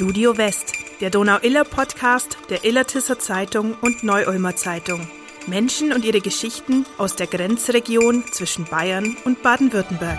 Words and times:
Studio 0.00 0.38
West, 0.38 0.72
der 1.02 1.10
Donau-Iller-Podcast 1.10 2.38
der 2.48 2.64
Illertisser 2.64 3.18
Zeitung 3.18 3.74
und 3.82 4.02
Neu-Ulmer 4.02 4.56
Zeitung. 4.56 5.06
Menschen 5.46 5.92
und 5.92 6.06
ihre 6.06 6.22
Geschichten 6.22 6.86
aus 6.96 7.16
der 7.16 7.26
Grenzregion 7.26 8.24
zwischen 8.32 8.64
Bayern 8.64 9.14
und 9.26 9.42
Baden-Württemberg. 9.42 10.18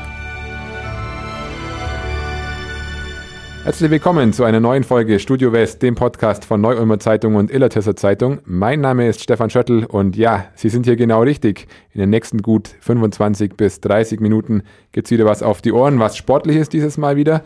Herzlich 3.63 3.89
willkommen 3.89 4.33
zu 4.33 4.43
einer 4.43 4.59
neuen 4.59 4.83
Folge 4.83 5.17
Studio 5.17 5.51
West, 5.51 5.81
dem 5.81 5.95
Podcast 5.95 6.45
von 6.45 6.61
Neu-Ulmer 6.61 6.99
Zeitung 6.99 7.33
und 7.33 7.49
Illertisser 7.49 7.95
Zeitung. 7.95 8.37
Mein 8.45 8.81
Name 8.81 9.07
ist 9.07 9.23
Stefan 9.23 9.49
Schöttl 9.49 9.85
und 9.85 10.15
ja, 10.15 10.45
Sie 10.53 10.69
sind 10.69 10.85
hier 10.85 10.95
genau 10.95 11.23
richtig. 11.23 11.65
In 11.91 12.01
den 12.01 12.11
nächsten 12.11 12.43
gut 12.43 12.69
25 12.81 13.55
bis 13.55 13.81
30 13.81 14.19
Minuten 14.19 14.61
gibt 14.91 15.07
es 15.07 15.11
wieder 15.11 15.25
was 15.25 15.41
auf 15.41 15.63
die 15.63 15.71
Ohren, 15.71 15.97
was 15.97 16.17
sportlich 16.17 16.57
ist 16.57 16.71
dieses 16.71 16.99
Mal 16.99 17.15
wieder. 17.15 17.43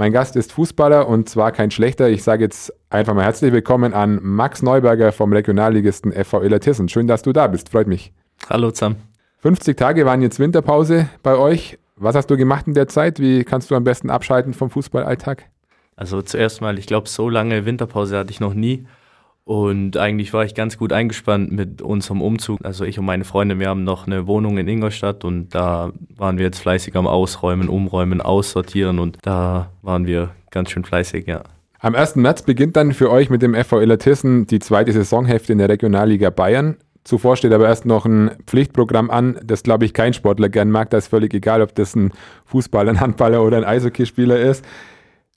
Mein 0.00 0.12
Gast 0.12 0.36
ist 0.36 0.52
Fußballer 0.52 1.08
und 1.08 1.28
zwar 1.28 1.50
kein 1.50 1.72
schlechter. 1.72 2.08
Ich 2.08 2.22
sage 2.22 2.44
jetzt 2.44 2.72
einfach 2.88 3.14
mal 3.14 3.24
herzlich 3.24 3.52
willkommen 3.52 3.94
an 3.94 4.20
Max 4.22 4.62
Neuberger 4.62 5.10
vom 5.10 5.32
Regionalligisten 5.32 6.12
FV 6.12 6.44
Illertissen. 6.44 6.88
Schön, 6.88 7.08
dass 7.08 7.22
du 7.22 7.32
da 7.32 7.48
bist, 7.48 7.70
freut 7.70 7.88
mich. 7.88 8.12
Hallo 8.48 8.70
zusammen. 8.70 9.02
50 9.40 9.76
Tage 9.76 10.06
waren 10.06 10.22
jetzt 10.22 10.38
Winterpause 10.38 11.08
bei 11.24 11.36
euch. 11.36 11.80
Was 11.96 12.14
hast 12.14 12.28
du 12.28 12.36
gemacht 12.36 12.68
in 12.68 12.74
der 12.74 12.86
Zeit? 12.86 13.18
Wie 13.18 13.42
kannst 13.42 13.72
du 13.72 13.74
am 13.74 13.82
besten 13.82 14.08
abschalten 14.08 14.54
vom 14.54 14.70
Fußballalltag? 14.70 15.46
Also 15.96 16.22
zuerst 16.22 16.60
mal, 16.60 16.78
ich 16.78 16.86
glaube, 16.86 17.08
so 17.08 17.28
lange 17.28 17.66
Winterpause 17.66 18.18
hatte 18.18 18.30
ich 18.30 18.38
noch 18.38 18.54
nie. 18.54 18.86
Und 19.48 19.96
eigentlich 19.96 20.34
war 20.34 20.44
ich 20.44 20.54
ganz 20.54 20.76
gut 20.76 20.92
eingespannt 20.92 21.50
mit 21.50 21.80
unserem 21.80 22.20
Umzug. 22.20 22.62
Also 22.64 22.84
ich 22.84 22.98
und 22.98 23.06
meine 23.06 23.24
Freunde, 23.24 23.58
wir 23.58 23.70
haben 23.70 23.82
noch 23.82 24.06
eine 24.06 24.26
Wohnung 24.26 24.58
in 24.58 24.68
Ingolstadt 24.68 25.24
und 25.24 25.54
da 25.54 25.90
waren 26.14 26.36
wir 26.36 26.44
jetzt 26.44 26.58
fleißig 26.58 26.94
am 26.96 27.06
Ausräumen, 27.06 27.70
Umräumen, 27.70 28.20
Aussortieren 28.20 28.98
und 28.98 29.16
da 29.22 29.70
waren 29.80 30.06
wir 30.06 30.32
ganz 30.50 30.70
schön 30.70 30.84
fleißig, 30.84 31.26
ja. 31.26 31.44
Am 31.80 31.94
1. 31.94 32.16
März 32.16 32.42
beginnt 32.42 32.76
dann 32.76 32.92
für 32.92 33.10
euch 33.10 33.30
mit 33.30 33.40
dem 33.40 33.54
FV 33.54 33.80
Illertissen 33.80 34.46
die 34.46 34.58
zweite 34.58 34.92
Saisonhälfte 34.92 35.54
in 35.54 35.60
der 35.60 35.70
Regionalliga 35.70 36.28
Bayern. 36.28 36.76
Zuvor 37.04 37.38
steht 37.38 37.54
aber 37.54 37.68
erst 37.68 37.86
noch 37.86 38.04
ein 38.04 38.32
Pflichtprogramm 38.44 39.10
an, 39.10 39.38
das 39.42 39.62
glaube 39.62 39.86
ich 39.86 39.94
kein 39.94 40.12
Sportler 40.12 40.50
gern 40.50 40.70
mag. 40.70 40.90
Da 40.90 40.98
ist 40.98 41.08
völlig 41.08 41.32
egal, 41.32 41.62
ob 41.62 41.74
das 41.74 41.96
ein 41.96 42.12
Fußballer, 42.44 42.90
ein 42.90 43.00
Handballer 43.00 43.42
oder 43.42 43.56
ein 43.56 43.64
Eishockeyspieler 43.64 44.38
ist. 44.38 44.62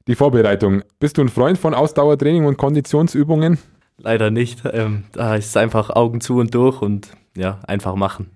Die 0.08 0.16
Vorbereitung. 0.16 0.82
Bist 1.00 1.18
du 1.18 1.22
ein 1.22 1.30
Freund 1.30 1.58
von 1.58 1.74
Ausdauertraining 1.74 2.44
und 2.44 2.58
Konditionsübungen? 2.58 3.58
Leider 4.02 4.32
nicht. 4.32 4.64
Ähm, 4.74 5.04
da 5.12 5.36
ist 5.36 5.48
es 5.48 5.58
einfach 5.58 5.90
Augen 5.90 6.22
zu 6.22 6.40
und 6.40 6.56
durch 6.56 6.82
und 6.82 7.10
ja, 7.36 7.60
einfach 7.68 7.96
machen. 7.96 8.32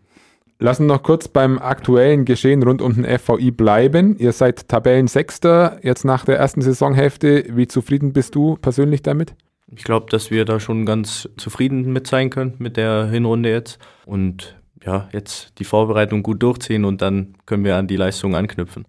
Lassen 0.60 0.86
noch 0.86 1.04
kurz 1.04 1.28
beim 1.28 1.60
aktuellen 1.60 2.26
Geschehen 2.26 2.64
rund 2.64 2.82
um 2.82 2.94
den 2.94 3.06
FVI 3.06 3.52
bleiben. 3.52 4.18
Ihr 4.18 4.32
seid 4.32 4.68
Tabellensechster 4.68 5.80
jetzt 5.82 6.04
nach 6.04 6.26
der 6.26 6.38
ersten 6.38 6.62
Saisonhälfte. 6.62 7.46
Wie 7.50 7.68
zufrieden 7.68 8.14
bist 8.14 8.36
du 8.36 8.56
persönlich 8.58 9.02
damit? 9.02 9.34
Ich 9.76 9.84
glaube, 9.84 10.08
dass 10.10 10.32
wir 10.32 10.46
da 10.46 10.60
schon 10.60 10.86
ganz 10.86 11.30
zufrieden 11.38 11.92
mit 11.92 12.08
sein 12.08 12.30
können 12.30 12.56
mit 12.60 12.78
der 12.78 13.06
Hinrunde 13.06 13.50
jetzt 13.50 13.80
und 14.06 14.56
ja, 14.86 15.10
jetzt 15.12 15.60
die 15.60 15.64
Vorbereitung 15.64 16.24
gut 16.24 16.44
durchziehen 16.44 16.86
und 16.86 17.02
dann 17.02 17.36
können 17.46 17.66
wir 17.66 17.76
an 17.76 17.88
die 17.88 17.98
Leistung 17.98 18.36
anknüpfen. 18.36 18.86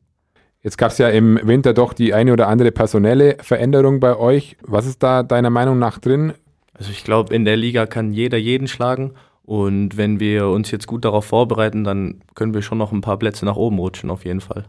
Jetzt 0.63 0.79
gab 0.79 0.91
es 0.91 0.99
ja 0.99 1.09
im 1.09 1.41
Winter 1.43 1.75
doch 1.75 1.93
die 1.93 2.13
eine 2.13 2.33
oder 2.33 2.49
andere 2.49 2.73
personelle 2.73 3.37
Veränderung 3.41 4.01
bei 4.01 4.17
euch. 4.17 4.57
Was 4.63 4.87
ist 4.87 5.03
da 5.03 5.23
deiner 5.23 5.51
Meinung 5.51 5.79
nach 5.79 5.99
drin? 5.99 6.35
Also 6.79 6.91
ich 6.91 7.05
glaube, 7.05 7.35
in 7.35 7.45
der 7.45 7.57
Liga 7.57 7.87
kann 7.87 8.13
jeder 8.13 8.39
jeden 8.39 8.69
schlagen. 8.69 9.13
Und 9.43 9.97
wenn 9.97 10.19
wir 10.19 10.49
uns 10.49 10.71
jetzt 10.71 10.87
gut 10.87 11.05
darauf 11.05 11.25
vorbereiten, 11.25 11.85
dann 11.85 12.23
können 12.35 12.53
wir 12.53 12.63
schon 12.63 12.79
noch 12.79 12.93
ein 12.93 13.01
paar 13.01 13.19
Plätze 13.19 13.45
nach 13.45 13.57
oben 13.57 13.79
rutschen, 13.79 14.11
auf 14.11 14.25
jeden 14.25 14.41
Fall. 14.41 14.65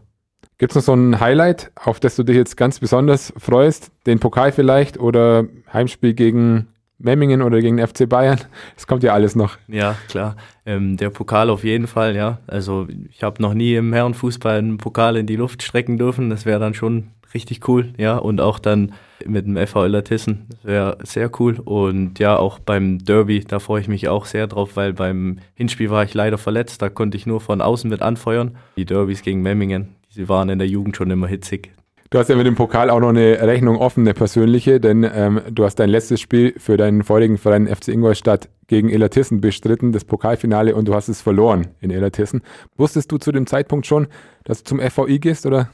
Gibt 0.58 0.72
es 0.72 0.76
noch 0.76 0.82
so 0.82 0.94
ein 0.94 1.20
Highlight, 1.20 1.70
auf 1.76 2.00
das 2.00 2.16
du 2.16 2.22
dich 2.22 2.36
jetzt 2.36 2.56
ganz 2.56 2.78
besonders 2.80 3.32
freust? 3.36 3.92
Den 4.06 4.18
Pokal 4.20 4.52
vielleicht 4.52 4.98
oder 4.98 5.44
Heimspiel 5.72 6.14
gegen 6.14 6.68
Memmingen 6.98 7.42
oder 7.42 7.60
gegen 7.60 7.84
FC 7.84 8.08
Bayern? 8.08 8.40
Es 8.76 8.86
kommt 8.86 9.02
ja 9.02 9.14
alles 9.14 9.36
noch. 9.36 9.56
Ja, 9.68 9.96
klar. 10.08 10.36
Ähm, 10.66 10.96
der 10.96 11.10
Pokal 11.10 11.50
auf 11.50 11.64
jeden 11.64 11.86
Fall, 11.86 12.16
ja. 12.16 12.38
Also 12.46 12.88
ich 13.10 13.22
habe 13.22 13.42
noch 13.42 13.54
nie 13.54 13.74
im 13.74 13.92
Herrenfußball 13.92 14.58
einen 14.58 14.78
Pokal 14.78 15.16
in 15.16 15.26
die 15.26 15.36
Luft 15.36 15.62
strecken 15.62 15.98
dürfen. 15.98 16.30
Das 16.30 16.44
wäre 16.44 16.60
dann 16.60 16.74
schon 16.74 17.08
richtig 17.34 17.68
cool, 17.68 17.92
ja. 17.96 18.16
Und 18.16 18.40
auch 18.40 18.58
dann 18.58 18.92
mit 19.24 19.46
dem 19.46 19.56
FV 19.56 19.84
Illertissen, 19.84 20.46
das 20.50 20.64
wäre 20.64 20.98
sehr 21.02 21.30
cool. 21.40 21.58
Und 21.64 22.18
ja, 22.18 22.36
auch 22.36 22.58
beim 22.58 22.98
Derby, 22.98 23.40
da 23.40 23.58
freue 23.58 23.80
ich 23.80 23.88
mich 23.88 24.08
auch 24.08 24.26
sehr 24.26 24.46
drauf, 24.46 24.76
weil 24.76 24.92
beim 24.92 25.38
Hinspiel 25.54 25.90
war 25.90 26.04
ich 26.04 26.14
leider 26.14 26.38
verletzt, 26.38 26.82
da 26.82 26.88
konnte 26.88 27.16
ich 27.16 27.26
nur 27.26 27.40
von 27.40 27.60
außen 27.60 27.88
mit 27.90 28.02
anfeuern. 28.02 28.56
Die 28.76 28.84
Derbys 28.84 29.22
gegen 29.22 29.42
Memmingen, 29.42 29.94
die 30.14 30.28
waren 30.28 30.48
in 30.48 30.58
der 30.58 30.68
Jugend 30.68 30.96
schon 30.96 31.10
immer 31.10 31.26
hitzig. 31.26 31.72
Du 32.10 32.18
hast 32.18 32.28
ja 32.28 32.36
mit 32.36 32.46
dem 32.46 32.54
Pokal 32.54 32.88
auch 32.88 33.00
noch 33.00 33.10
eine 33.10 33.38
Rechnung 33.42 33.76
offen, 33.76 34.04
eine 34.04 34.14
persönliche, 34.14 34.80
denn 34.80 35.06
ähm, 35.12 35.42
du 35.50 35.64
hast 35.64 35.74
dein 35.74 35.90
letztes 35.90 36.22
Spiel 36.22 36.54
für 36.56 36.78
deinen 36.78 37.04
vorigen 37.04 37.36
Verein 37.36 37.66
FC 37.66 37.88
Ingolstadt 37.88 38.48
gegen 38.66 38.88
Illertissen 38.88 39.42
bestritten, 39.42 39.92
das 39.92 40.06
Pokalfinale, 40.06 40.74
und 40.74 40.88
du 40.88 40.94
hast 40.94 41.08
es 41.08 41.20
verloren 41.20 41.68
in 41.80 41.90
Illertissen. 41.90 42.40
Wusstest 42.78 43.12
du 43.12 43.18
zu 43.18 43.30
dem 43.30 43.46
Zeitpunkt 43.46 43.86
schon, 43.86 44.06
dass 44.44 44.62
du 44.62 44.70
zum 44.70 44.80
FVI 44.80 45.18
gehst, 45.18 45.44
oder? 45.44 45.68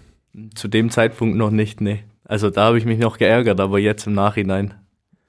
Zu 0.54 0.68
dem 0.68 0.90
Zeitpunkt 0.90 1.36
noch 1.36 1.50
nicht, 1.50 1.80
nee. 1.80 2.04
Also 2.24 2.50
da 2.50 2.64
habe 2.64 2.78
ich 2.78 2.84
mich 2.84 2.98
noch 2.98 3.18
geärgert, 3.18 3.60
aber 3.60 3.78
jetzt 3.78 4.06
im 4.06 4.14
Nachhinein, 4.14 4.74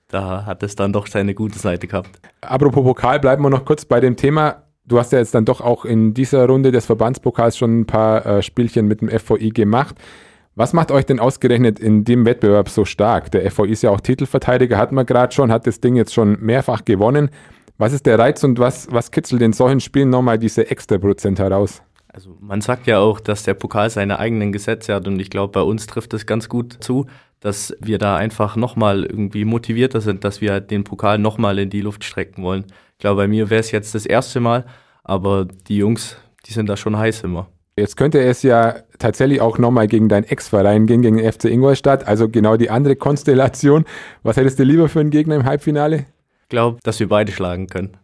da 0.07 0.45
hat 0.45 0.63
es 0.63 0.75
dann 0.75 0.93
doch 0.93 1.07
seine 1.07 1.33
gute 1.33 1.59
Seite 1.59 1.87
gehabt. 1.87 2.19
Apropos 2.41 2.83
Pokal, 2.83 3.19
bleiben 3.19 3.43
wir 3.43 3.49
noch 3.49 3.65
kurz 3.65 3.85
bei 3.85 3.99
dem 3.99 4.15
Thema. 4.15 4.63
Du 4.85 4.99
hast 4.99 5.11
ja 5.11 5.19
jetzt 5.19 5.33
dann 5.33 5.45
doch 5.45 5.61
auch 5.61 5.83
in 5.83 6.13
dieser 6.13 6.45
Runde 6.47 6.71
des 6.71 6.85
Verbandspokals 6.85 7.57
schon 7.57 7.81
ein 7.81 7.85
paar 7.85 8.25
äh, 8.25 8.41
Spielchen 8.41 8.87
mit 8.87 9.01
dem 9.01 9.09
FVI 9.09 9.49
gemacht. 9.49 9.95
Was 10.55 10.73
macht 10.73 10.91
euch 10.91 11.05
denn 11.05 11.19
ausgerechnet 11.19 11.79
in 11.79 12.05
dem 12.05 12.25
Wettbewerb 12.25 12.69
so 12.69 12.85
stark? 12.85 13.29
Der 13.31 13.49
FVI 13.51 13.71
ist 13.71 13.83
ja 13.83 13.89
auch 13.89 13.99
Titelverteidiger, 13.99 14.77
hat 14.77 14.91
man 14.91 15.05
gerade 15.05 15.33
schon, 15.33 15.51
hat 15.51 15.67
das 15.67 15.81
Ding 15.81 15.95
jetzt 15.95 16.13
schon 16.13 16.37
mehrfach 16.39 16.85
gewonnen. 16.85 17.29
Was 17.77 17.91
ist 17.91 18.05
der 18.05 18.17
Reiz 18.17 18.43
und 18.43 18.57
was, 18.57 18.87
was 18.89 19.11
kitzelt 19.11 19.41
in 19.41 19.51
solchen 19.51 19.81
Spielen 19.81 20.09
nochmal 20.09 20.39
diese 20.39 20.71
extra 20.71 20.97
Prozent 20.97 21.39
heraus? 21.39 21.81
Also 22.15 22.37
man 22.39 22.61
sagt 22.61 22.87
ja 22.87 22.99
auch, 22.99 23.19
dass 23.19 23.43
der 23.43 23.55
Pokal 23.55 23.89
seine 23.89 24.19
eigenen 24.19 24.53
Gesetze 24.53 24.93
hat 24.93 25.05
und 25.05 25.19
ich 25.19 25.29
glaube, 25.29 25.51
bei 25.51 25.61
uns 25.61 25.85
trifft 25.85 26.13
es 26.13 26.25
ganz 26.25 26.47
gut 26.47 26.77
zu, 26.79 27.07
dass 27.41 27.75
wir 27.81 27.97
da 27.97 28.15
einfach 28.15 28.55
nochmal 28.55 29.03
irgendwie 29.03 29.43
motivierter 29.43 29.99
sind, 29.99 30.23
dass 30.23 30.39
wir 30.39 30.61
den 30.61 30.85
Pokal 30.85 31.19
nochmal 31.19 31.59
in 31.59 31.69
die 31.69 31.81
Luft 31.81 32.05
strecken 32.05 32.41
wollen. 32.41 32.67
Ich 32.93 32.99
glaube, 32.99 33.23
bei 33.23 33.27
mir 33.27 33.49
wäre 33.49 33.59
es 33.59 33.71
jetzt 33.71 33.93
das 33.95 34.05
erste 34.05 34.39
Mal, 34.39 34.65
aber 35.03 35.45
die 35.67 35.75
Jungs, 35.75 36.15
die 36.45 36.53
sind 36.53 36.69
da 36.69 36.77
schon 36.77 36.97
heiß 36.97 37.23
immer. 37.23 37.49
Jetzt 37.77 37.97
könnte 37.97 38.21
es 38.21 38.43
ja 38.43 38.75
tatsächlich 38.97 39.41
auch 39.41 39.57
nochmal 39.57 39.87
gegen 39.87 40.07
deinen 40.07 40.23
Ex-Verein 40.23 40.87
gehen, 40.87 41.01
gegen 41.01 41.17
den 41.17 41.29
FC 41.29 41.45
Ingolstadt, 41.45 42.07
also 42.07 42.29
genau 42.29 42.55
die 42.55 42.69
andere 42.69 42.95
Konstellation. 42.95 43.83
Was 44.23 44.37
hättest 44.37 44.57
du 44.57 44.63
lieber 44.63 44.87
für 44.87 45.01
einen 45.01 45.09
Gegner 45.09 45.35
im 45.35 45.43
Halbfinale? 45.43 46.05
Ich 46.43 46.49
glaube, 46.49 46.79
dass 46.83 46.97
wir 47.01 47.09
beide 47.09 47.33
schlagen 47.33 47.67
können. 47.67 47.97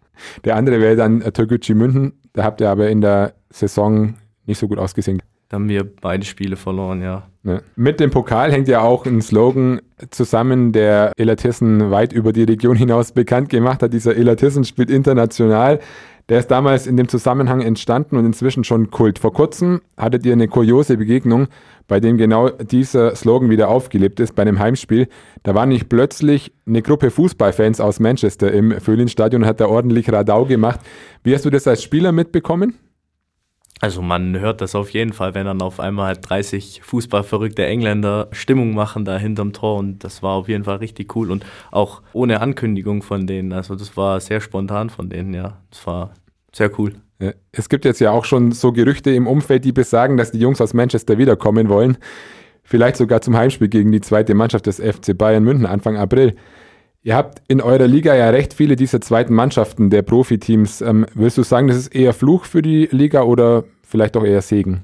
Der 0.43 0.57
andere 0.57 0.81
wäre 0.81 0.97
dann 0.97 1.22
Toguchi 1.22 1.73
München. 1.73 2.19
Da 2.33 2.43
habt 2.43 2.59
ihr 2.59 2.69
aber 2.69 2.89
in 2.89 2.99
der 2.99 3.33
Saison 3.51 4.16
nicht 4.45 4.57
so 4.57 4.67
gut 4.67 4.79
ausgesehen. 4.79 5.22
Da 5.51 5.56
haben 5.56 5.67
wir 5.67 5.84
beide 5.84 6.25
Spiele 6.25 6.56
verloren, 6.56 7.01
ja. 7.01 7.23
ja. 7.44 7.59
Mit 7.75 8.00
dem 8.00 8.09
Pokal 8.09 8.53
hängt 8.53 8.69
ja 8.69 8.79
auch 8.81 9.06
ein 9.06 9.22
Slogan 9.22 9.81
zusammen, 10.09 10.72
der 10.72 11.12
Elatissen 11.17 11.91
weit 11.91 12.13
über 12.13 12.31
die 12.31 12.44
Region 12.44 12.78
hinaus 12.78 13.11
bekannt 13.11 13.50
gemacht 13.50 13.84
hat. 13.84 13.91
Dieser 13.91 14.16
Elatissen 14.16 14.63
spielt 14.63 14.90
international. 14.90 15.79
Der 16.29 16.40
ist 16.40 16.47
damals 16.47 16.88
in 16.88 16.95
dem 16.95 17.09
Zusammenhang 17.09 17.59
entstanden 17.59 18.16
und 18.16 18.25
inzwischen 18.25 18.63
schon 18.63 18.91
Kult. 18.91 19.19
Vor 19.19 19.34
kurzem 19.34 19.81
hattet 19.97 20.25
ihr 20.25 20.31
eine 20.31 20.47
kuriose 20.47 20.95
Begegnung, 20.95 21.47
bei 21.90 22.00
dem 22.00 22.17
genau 22.17 22.50
dieser 22.50 23.13
Slogan 23.17 23.50
wieder 23.50 23.67
aufgelebt 23.67 24.22
ist, 24.22 24.35
bei 24.35 24.44
einem 24.44 24.57
Heimspiel. 24.57 25.09
Da 25.44 25.53
war 25.53 25.66
nicht 25.66 25.90
plötzlich 25.90 26.53
eine 26.66 26.81
Gruppe 26.81 27.11
Fußballfans 27.11 27.81
aus 27.81 28.00
Manchester 28.00 28.53
im 28.53 28.79
Föhlinstadion 28.79 29.41
und 29.41 29.50
hat 29.50 29.59
da 29.59 29.67
ordentlich 29.67 30.09
Radau 30.09 30.45
gemacht. 30.45 30.79
Wie 31.25 31.35
hast 31.35 31.44
du 31.44 31.50
das 31.50 31.67
als 31.67 31.84
Spieler 31.84 32.13
mitbekommen? 32.13 32.75
Also 33.81 34.03
man 34.03 34.39
hört 34.39 34.61
das 34.61 34.75
auf 34.75 34.91
jeden 34.91 35.11
Fall, 35.11 35.33
wenn 35.33 35.47
dann 35.47 35.61
auf 35.63 35.79
einmal 35.79 36.05
halt 36.05 36.29
30 36.29 36.81
fußballverrückte 36.83 37.65
Engländer 37.65 38.27
Stimmung 38.31 38.75
machen 38.75 39.05
da 39.05 39.17
hinterm 39.17 39.53
Tor 39.53 39.79
und 39.79 40.03
das 40.03 40.21
war 40.21 40.33
auf 40.33 40.47
jeden 40.47 40.63
Fall 40.65 40.77
richtig 40.77 41.16
cool 41.16 41.31
und 41.31 41.43
auch 41.72 42.03
ohne 42.13 42.41
Ankündigung 42.41 43.01
von 43.01 43.25
denen. 43.25 43.51
Also 43.51 43.75
das 43.75 43.97
war 43.97 44.19
sehr 44.19 44.39
spontan 44.39 44.91
von 44.91 45.09
denen, 45.09 45.33
ja. 45.33 45.57
Das 45.72 45.87
war 45.87 46.13
sehr 46.53 46.69
cool. 46.79 46.93
Es 47.51 47.69
gibt 47.69 47.85
jetzt 47.85 47.99
ja 47.99 48.11
auch 48.11 48.25
schon 48.25 48.51
so 48.51 48.72
Gerüchte 48.72 49.11
im 49.11 49.25
Umfeld, 49.25 49.66
die 49.66 49.72
besagen, 49.72 50.16
dass 50.16 50.31
die 50.31 50.39
Jungs 50.39 50.61
aus 50.61 50.75
Manchester 50.75 51.17
wiederkommen 51.17 51.67
wollen. 51.67 51.97
Vielleicht 52.63 52.97
sogar 52.97 53.22
zum 53.22 53.35
Heimspiel 53.35 53.67
gegen 53.67 53.91
die 53.91 54.01
zweite 54.01 54.35
Mannschaft 54.35 54.67
des 54.67 54.79
FC 54.79 55.17
Bayern 55.17 55.43
München 55.43 55.66
Anfang 55.66 55.97
April. 55.97 56.35
Ihr 57.03 57.15
habt 57.15 57.41
in 57.47 57.61
eurer 57.61 57.87
Liga 57.87 58.15
ja 58.15 58.29
recht 58.29 58.53
viele 58.53 58.75
dieser 58.75 59.01
zweiten 59.01 59.33
Mannschaften 59.33 59.89
der 59.89 60.03
Profiteams. 60.03 60.81
Ähm, 60.81 61.07
würdest 61.15 61.39
du 61.39 61.43
sagen, 61.43 61.67
das 61.67 61.77
ist 61.77 61.95
eher 61.95 62.13
Fluch 62.13 62.45
für 62.45 62.61
die 62.61 62.87
Liga 62.91 63.23
oder 63.23 63.63
vielleicht 63.81 64.15
auch 64.17 64.23
eher 64.23 64.41
Segen? 64.41 64.83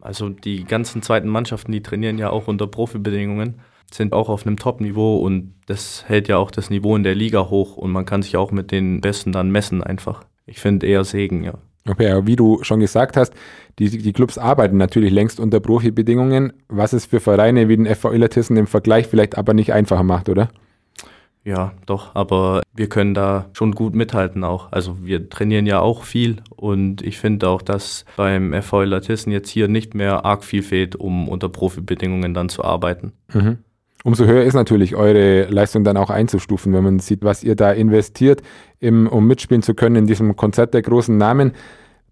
Also 0.00 0.30
die 0.30 0.64
ganzen 0.64 1.02
zweiten 1.02 1.28
Mannschaften, 1.28 1.72
die 1.72 1.82
trainieren 1.82 2.18
ja 2.18 2.30
auch 2.30 2.48
unter 2.48 2.66
Profibedingungen, 2.66 3.60
sind 3.92 4.14
auch 4.14 4.30
auf 4.30 4.46
einem 4.46 4.58
Top-Niveau 4.58 5.18
und 5.18 5.54
das 5.66 6.04
hält 6.06 6.28
ja 6.28 6.38
auch 6.38 6.50
das 6.50 6.70
Niveau 6.70 6.96
in 6.96 7.02
der 7.02 7.14
Liga 7.14 7.50
hoch 7.50 7.76
und 7.76 7.90
man 7.90 8.06
kann 8.06 8.22
sich 8.22 8.36
auch 8.36 8.50
mit 8.50 8.70
den 8.70 9.02
Besten 9.02 9.32
dann 9.32 9.50
messen 9.50 9.82
einfach. 9.82 10.24
Ich 10.46 10.60
finde 10.60 10.86
eher 10.86 11.04
Segen, 11.04 11.44
ja. 11.44 11.54
Okay, 11.86 12.10
aber 12.10 12.26
wie 12.26 12.36
du 12.36 12.62
schon 12.62 12.80
gesagt 12.80 13.18
hast, 13.18 13.34
die, 13.78 13.90
die 13.90 14.12
Clubs 14.14 14.38
arbeiten 14.38 14.78
natürlich 14.78 15.12
längst 15.12 15.38
unter 15.38 15.60
Profibedingungen, 15.60 16.54
was 16.68 16.94
es 16.94 17.04
für 17.04 17.20
Vereine 17.20 17.68
wie 17.68 17.76
den 17.76 17.86
FV 17.86 18.12
Illertissen 18.12 18.56
im 18.56 18.66
Vergleich 18.66 19.06
vielleicht 19.06 19.36
aber 19.36 19.52
nicht 19.52 19.74
einfacher 19.74 20.02
macht, 20.02 20.30
oder? 20.30 20.48
Ja, 21.44 21.72
doch, 21.84 22.14
aber 22.14 22.62
wir 22.74 22.88
können 22.88 23.12
da 23.12 23.50
schon 23.52 23.72
gut 23.72 23.94
mithalten 23.94 24.44
auch. 24.44 24.72
Also 24.72 24.96
wir 25.02 25.28
trainieren 25.28 25.66
ja 25.66 25.80
auch 25.80 26.04
viel 26.04 26.36
und 26.56 27.02
ich 27.02 27.18
finde 27.18 27.48
auch, 27.48 27.60
dass 27.60 28.06
beim 28.16 28.54
FV 28.54 28.82
Illertissen 28.82 29.30
jetzt 29.30 29.50
hier 29.50 29.68
nicht 29.68 29.94
mehr 29.94 30.24
arg 30.24 30.42
viel 30.42 30.62
fehlt, 30.62 30.96
um 30.96 31.28
unter 31.28 31.50
Profibedingungen 31.50 32.32
dann 32.32 32.48
zu 32.48 32.64
arbeiten. 32.64 33.12
Mhm. 33.32 33.58
Umso 34.04 34.24
höher 34.24 34.44
ist 34.44 34.54
natürlich 34.54 34.96
eure 34.96 35.44
Leistung 35.44 35.84
dann 35.84 35.96
auch 35.96 36.10
einzustufen, 36.10 36.72
wenn 36.72 36.84
man 36.84 36.98
sieht, 36.98 37.24
was 37.24 37.44
ihr 37.44 37.56
da 37.56 37.72
investiert, 37.72 38.42
im, 38.80 39.06
um 39.06 39.26
mitspielen 39.26 39.62
zu 39.62 39.74
können 39.74 39.96
in 39.96 40.06
diesem 40.06 40.36
Konzert 40.36 40.72
der 40.72 40.82
großen 40.82 41.16
Namen. 41.16 41.52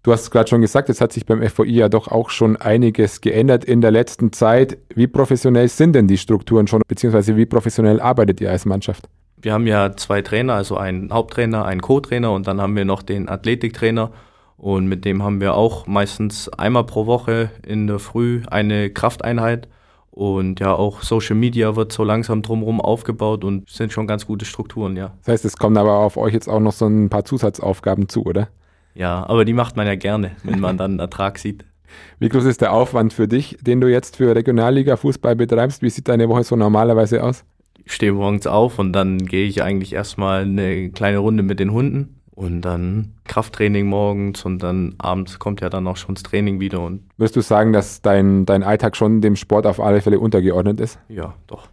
Du 0.03 0.11
hast 0.11 0.23
es 0.23 0.31
gerade 0.31 0.49
schon 0.49 0.61
gesagt, 0.61 0.89
es 0.89 1.01
hat 1.01 1.13
sich 1.13 1.25
beim 1.25 1.41
FVI 1.41 1.71
ja 1.71 1.89
doch 1.89 2.07
auch 2.07 2.29
schon 2.29 2.57
einiges 2.57 3.21
geändert 3.21 3.63
in 3.63 3.81
der 3.81 3.91
letzten 3.91 4.31
Zeit. 4.31 4.77
Wie 4.93 5.07
professionell 5.07 5.69
sind 5.69 5.93
denn 5.93 6.07
die 6.07 6.17
Strukturen 6.17 6.67
schon, 6.67 6.81
beziehungsweise 6.87 7.35
wie 7.35 7.45
professionell 7.45 7.99
arbeitet 7.99 8.41
ihr 8.41 8.51
als 8.51 8.65
Mannschaft? 8.65 9.07
Wir 9.43 9.51
haben 9.51 9.67
ja 9.67 9.93
zwei 9.97 10.21
Trainer, 10.21 10.53
also 10.53 10.77
einen 10.77 11.11
Haupttrainer, 11.11 11.65
einen 11.65 11.81
Co-Trainer 11.81 12.31
und 12.31 12.47
dann 12.47 12.61
haben 12.61 12.77
wir 12.77 12.85
noch 12.85 13.03
den 13.03 13.27
Athletiktrainer. 13.27 14.09
Und 14.55 14.87
mit 14.87 15.03
dem 15.03 15.21
haben 15.21 15.41
wir 15.41 15.55
auch 15.55 15.85
meistens 15.85 16.47
einmal 16.47 16.85
pro 16.85 17.05
Woche 17.05 17.51
in 17.67 17.87
der 17.87 17.99
Früh 17.99 18.43
eine 18.49 18.89
Krafteinheit. 18.89 19.67
Und 20.11 20.61
ja, 20.61 20.73
auch 20.73 21.01
Social 21.01 21.35
Media 21.35 21.75
wird 21.75 21.91
so 21.91 22.05
langsam 22.05 22.41
drumherum 22.41 22.79
aufgebaut 22.79 23.43
und 23.43 23.69
sind 23.69 23.91
schon 23.91 24.07
ganz 24.07 24.25
gute 24.25 24.45
Strukturen, 24.45 24.95
ja. 24.95 25.11
Das 25.25 25.33
heißt, 25.33 25.45
es 25.45 25.57
kommen 25.57 25.75
aber 25.75 25.97
auf 25.97 26.15
euch 26.15 26.33
jetzt 26.33 26.47
auch 26.47 26.61
noch 26.61 26.71
so 26.71 26.85
ein 26.85 27.09
paar 27.09 27.25
Zusatzaufgaben 27.25 28.07
zu, 28.07 28.23
oder? 28.23 28.47
Ja, 28.95 29.27
aber 29.27 29.43
die 29.43 29.53
macht 29.53 29.75
man 29.75 29.87
ja 29.87 29.95
gerne, 29.95 30.31
wenn 30.43 30.61
man 30.61 30.77
dann 30.77 30.91
einen 30.91 30.99
Ertrag 30.99 31.37
sieht. 31.37 31.65
Wie 32.19 32.29
groß 32.29 32.45
ist 32.45 32.61
der 32.61 32.71
Aufwand 32.71 33.11
für 33.11 33.27
dich, 33.27 33.57
den 33.59 33.81
du 33.81 33.91
jetzt 33.91 34.15
für 34.15 34.33
Regionalliga 34.33 34.95
Fußball 34.95 35.35
betreibst? 35.35 35.81
Wie 35.81 35.89
sieht 35.89 36.07
deine 36.07 36.29
Woche 36.29 36.45
so 36.45 36.55
normalerweise 36.55 37.21
aus? 37.21 37.43
Ich 37.85 37.93
stehe 37.93 38.13
morgens 38.13 38.47
auf 38.47 38.79
und 38.79 38.93
dann 38.93 39.19
gehe 39.19 39.45
ich 39.45 39.63
eigentlich 39.63 39.93
erstmal 39.93 40.43
eine 40.43 40.89
kleine 40.89 41.17
Runde 41.17 41.43
mit 41.43 41.59
den 41.59 41.71
Hunden 41.71 42.21
und 42.31 42.61
dann 42.61 43.13
Krafttraining 43.25 43.85
morgens 43.87 44.45
und 44.45 44.63
dann 44.63 44.95
abends 44.97 45.39
kommt 45.39 45.61
ja 45.61 45.69
dann 45.69 45.87
auch 45.87 45.97
schon 45.97 46.15
das 46.15 46.23
Training 46.23 46.59
wieder. 46.59 46.81
Und 46.81 47.03
Würdest 47.17 47.35
du 47.35 47.41
sagen, 47.41 47.73
dass 47.73 48.01
dein, 48.01 48.45
dein 48.45 48.63
Alltag 48.63 48.95
schon 48.95 49.21
dem 49.21 49.35
Sport 49.35 49.67
auf 49.67 49.79
alle 49.79 50.01
Fälle 50.01 50.19
untergeordnet 50.19 50.79
ist? 50.79 50.99
Ja, 51.09 51.35
doch. 51.47 51.67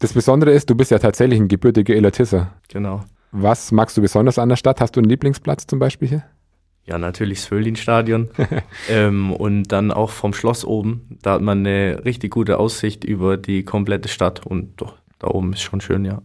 Das 0.00 0.12
Besondere 0.12 0.52
ist, 0.52 0.68
du 0.70 0.74
bist 0.74 0.90
ja 0.90 0.98
tatsächlich 0.98 1.40
ein 1.40 1.48
gebürtiger 1.48 1.94
Illertisser. 1.94 2.52
Genau. 2.68 3.04
Was 3.32 3.72
magst 3.72 3.96
du 3.96 4.02
besonders 4.02 4.38
an 4.38 4.48
der 4.48 4.56
Stadt? 4.56 4.80
Hast 4.80 4.94
du 4.96 5.00
einen 5.00 5.08
Lieblingsplatz 5.08 5.66
zum 5.66 5.78
Beispiel 5.78 6.08
hier? 6.08 6.24
Ja, 6.86 6.98
natürlich 6.98 7.38
das 7.38 7.46
Föhlin-Stadion. 7.46 8.28
ähm, 8.90 9.32
und 9.32 9.72
dann 9.72 9.90
auch 9.90 10.10
vom 10.10 10.34
Schloss 10.34 10.64
oben. 10.64 11.18
Da 11.22 11.32
hat 11.32 11.42
man 11.42 11.60
eine 11.60 12.04
richtig 12.04 12.30
gute 12.30 12.58
Aussicht 12.58 13.04
über 13.04 13.36
die 13.36 13.64
komplette 13.64 14.08
Stadt. 14.08 14.44
Und 14.44 14.80
doch, 14.80 14.96
da 15.24 15.30
oben 15.30 15.52
ist 15.52 15.62
schon 15.62 15.80
schön, 15.80 16.04
ja. 16.04 16.22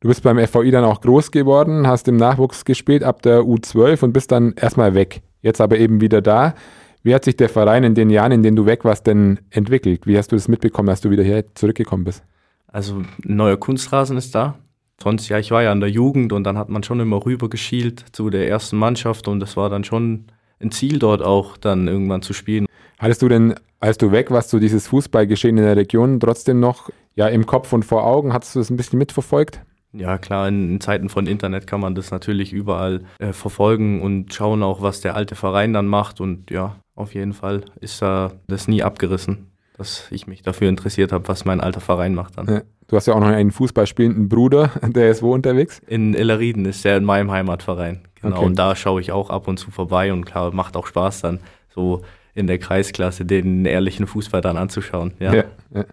Du 0.00 0.08
bist 0.08 0.22
beim 0.22 0.38
FVI 0.38 0.70
dann 0.70 0.84
auch 0.84 1.00
groß 1.00 1.32
geworden, 1.32 1.86
hast 1.86 2.06
im 2.06 2.16
Nachwuchs 2.16 2.64
gespielt 2.64 3.02
ab 3.02 3.20
der 3.22 3.40
U12 3.40 4.04
und 4.04 4.12
bist 4.12 4.30
dann 4.30 4.54
erstmal 4.54 4.94
weg. 4.94 5.22
Jetzt 5.42 5.60
aber 5.60 5.78
eben 5.78 6.00
wieder 6.00 6.22
da. 6.22 6.54
Wie 7.02 7.14
hat 7.14 7.24
sich 7.24 7.36
der 7.36 7.48
Verein 7.48 7.84
in 7.84 7.94
den 7.94 8.10
Jahren, 8.10 8.32
in 8.32 8.42
denen 8.42 8.56
du 8.56 8.66
weg 8.66 8.84
warst, 8.84 9.06
denn 9.06 9.40
entwickelt? 9.50 10.06
Wie 10.06 10.16
hast 10.16 10.30
du 10.30 10.36
das 10.36 10.46
mitbekommen, 10.46 10.86
dass 10.86 11.00
du 11.00 11.10
wieder 11.10 11.24
hier 11.24 11.44
zurückgekommen 11.54 12.04
bist? 12.04 12.22
Also 12.68 12.96
ein 12.96 13.08
neuer 13.24 13.56
Kunstrasen 13.56 14.16
ist 14.16 14.34
da. 14.34 14.58
Sonst, 15.02 15.28
ja, 15.28 15.38
ich 15.38 15.50
war 15.50 15.62
ja 15.62 15.72
in 15.72 15.80
der 15.80 15.90
Jugend 15.90 16.32
und 16.32 16.44
dann 16.44 16.58
hat 16.58 16.68
man 16.68 16.82
schon 16.82 17.00
immer 17.00 17.24
rüber 17.24 17.48
geschielt 17.48 18.04
zu 18.12 18.30
der 18.30 18.48
ersten 18.48 18.76
Mannschaft 18.76 19.28
und 19.28 19.40
das 19.40 19.56
war 19.56 19.70
dann 19.70 19.84
schon 19.84 20.26
ein 20.60 20.70
Ziel 20.70 20.98
dort 20.98 21.22
auch 21.22 21.56
dann 21.56 21.88
irgendwann 21.88 22.22
zu 22.22 22.32
spielen. 22.32 22.66
Hattest 22.98 23.22
du 23.22 23.28
denn, 23.28 23.54
als 23.80 23.96
du 23.98 24.10
weg 24.10 24.30
warst, 24.30 24.50
so 24.50 24.58
dieses 24.58 24.88
Fußballgeschehen 24.88 25.56
in 25.56 25.64
der 25.64 25.76
Region 25.76 26.18
trotzdem 26.18 26.58
noch 26.58 26.90
ja 27.18 27.26
im 27.28 27.44
Kopf 27.46 27.72
und 27.72 27.84
vor 27.84 28.04
Augen? 28.06 28.32
Hattest 28.32 28.54
du 28.54 28.60
das 28.60 28.70
ein 28.70 28.76
bisschen 28.76 28.98
mitverfolgt? 28.98 29.60
Ja, 29.92 30.18
klar, 30.18 30.46
in, 30.48 30.70
in 30.74 30.80
Zeiten 30.80 31.08
von 31.08 31.26
Internet 31.26 31.66
kann 31.66 31.80
man 31.80 31.94
das 31.94 32.10
natürlich 32.10 32.52
überall 32.52 33.02
äh, 33.18 33.32
verfolgen 33.32 34.00
und 34.02 34.32
schauen 34.32 34.62
auch, 34.62 34.82
was 34.82 35.00
der 35.00 35.16
alte 35.16 35.34
Verein 35.34 35.72
dann 35.72 35.86
macht. 35.86 36.20
Und 36.20 36.50
ja, 36.50 36.76
auf 36.94 37.14
jeden 37.14 37.32
Fall 37.32 37.64
ist 37.80 38.00
da 38.02 38.32
das 38.46 38.68
nie 38.68 38.82
abgerissen, 38.82 39.50
dass 39.76 40.06
ich 40.10 40.26
mich 40.26 40.42
dafür 40.42 40.68
interessiert 40.68 41.10
habe, 41.12 41.26
was 41.28 41.44
mein 41.44 41.60
alter 41.60 41.80
Verein 41.80 42.14
macht 42.14 42.38
dann. 42.38 42.46
Ja. 42.48 42.60
Du 42.86 42.96
hast 42.96 43.06
ja 43.06 43.14
auch 43.14 43.20
noch 43.20 43.26
einen 43.28 43.50
fußballspielenden 43.50 44.28
Bruder, 44.28 44.70
der 44.82 45.10
ist 45.10 45.22
wo 45.22 45.34
unterwegs? 45.34 45.80
In 45.86 46.14
Illerrieden 46.14 46.64
ist 46.66 46.84
der 46.84 46.96
in 46.98 47.04
meinem 47.04 47.30
Heimatverein. 47.30 48.02
Genau, 48.20 48.36
Okay. 48.36 48.44
und 48.46 48.58
da 48.58 48.74
schaue 48.76 49.00
ich 49.00 49.12
auch 49.12 49.30
ab 49.30 49.46
und 49.48 49.58
zu 49.58 49.70
vorbei 49.70 50.12
und 50.12 50.24
klar, 50.24 50.52
macht 50.52 50.76
auch 50.76 50.86
Spaß 50.86 51.20
dann 51.22 51.40
so 51.68 52.02
in 52.38 52.46
der 52.46 52.58
Kreisklasse 52.58 53.24
den 53.24 53.64
ehrlichen 53.64 54.06
Fußball 54.06 54.40
dann 54.40 54.56
anzuschauen. 54.56 55.12
Ja. 55.18 55.34
Ja, 55.34 55.44
ja. 55.74 55.84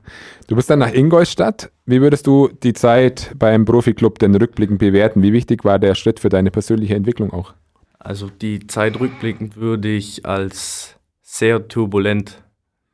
Du 0.47 0.56
bist 0.56 0.69
dann 0.69 0.80
nach 0.80 0.94
Ingolstadt. 0.94 1.71
Wie 1.86 2.01
würdest 2.01 2.27
du 2.27 2.50
die 2.63 2.74
Zeit 2.74 3.33
beim 3.38 3.65
Profiklub 3.65 4.19
denn 4.19 4.36
rückblickend 4.36 4.80
bewerten? 4.80 5.24
Wie 5.24 5.33
wichtig 5.33 5.65
war 5.65 5.80
der 5.80 5.95
Schritt 5.95 6.19
für 6.19 6.30
deine 6.30 6.51
persönliche 6.51 6.95
Entwicklung 6.95 7.33
auch? 7.33 7.53
Also 8.00 8.30
die 8.30 8.68
Zeit 8.68 9.00
rückblickend 9.00 9.57
würde 9.57 9.89
ich 9.89 10.25
als 10.25 10.95
sehr 11.24 11.68
turbulent 11.68 12.44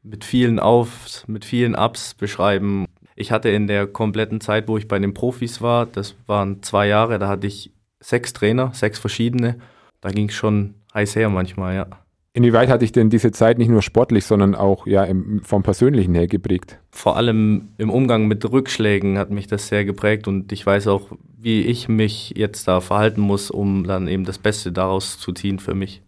mit 0.01 0.23
vielen 0.23 0.59
Aufs, 0.59 1.27
mit 1.27 1.43
vielen 1.43 1.75
Ups 1.75 2.13
beschreiben. 2.13 2.85
Ich 3.15 3.31
hatte 3.31 3.49
in 3.49 3.67
der 3.67 3.85
kompletten 3.85 4.39
Zeit, 4.39 4.67
wo 4.67 4.77
ich 4.77 4.87
bei 4.87 4.97
den 4.97 5.13
Profis 5.13 5.61
war, 5.61 5.85
das 5.85 6.15
waren 6.25 6.63
zwei 6.63 6.87
Jahre, 6.87 7.19
da 7.19 7.27
hatte 7.27 7.45
ich 7.45 7.71
sechs 7.99 8.33
Trainer, 8.33 8.71
sechs 8.73 8.97
verschiedene. 8.97 9.59
Da 9.99 10.09
ging 10.09 10.29
es 10.29 10.33
schon 10.33 10.75
heiß 10.93 11.15
her 11.17 11.29
manchmal, 11.29 11.75
ja. 11.75 11.87
Inwieweit 12.33 12.69
hat 12.69 12.81
dich 12.81 12.93
denn 12.93 13.09
diese 13.09 13.31
Zeit 13.31 13.57
nicht 13.57 13.67
nur 13.67 13.81
sportlich, 13.81 14.25
sondern 14.25 14.55
auch 14.55 14.87
ja, 14.87 15.03
im, 15.03 15.41
vom 15.43 15.63
Persönlichen 15.63 16.15
her 16.15 16.27
geprägt? 16.27 16.79
Vor 16.89 17.17
allem 17.17 17.69
im 17.77 17.89
Umgang 17.89 18.27
mit 18.27 18.49
Rückschlägen 18.49 19.17
hat 19.17 19.31
mich 19.31 19.47
das 19.47 19.67
sehr 19.67 19.83
geprägt 19.83 20.29
und 20.29 20.51
ich 20.53 20.65
weiß 20.65 20.87
auch, 20.87 21.11
wie 21.37 21.61
ich 21.61 21.89
mich 21.89 22.33
jetzt 22.37 22.69
da 22.69 22.79
verhalten 22.79 23.19
muss, 23.19 23.51
um 23.51 23.83
dann 23.85 24.07
eben 24.07 24.23
das 24.23 24.37
Beste 24.37 24.71
daraus 24.71 25.19
zu 25.19 25.33
ziehen 25.33 25.59
für 25.59 25.75
mich. 25.75 26.03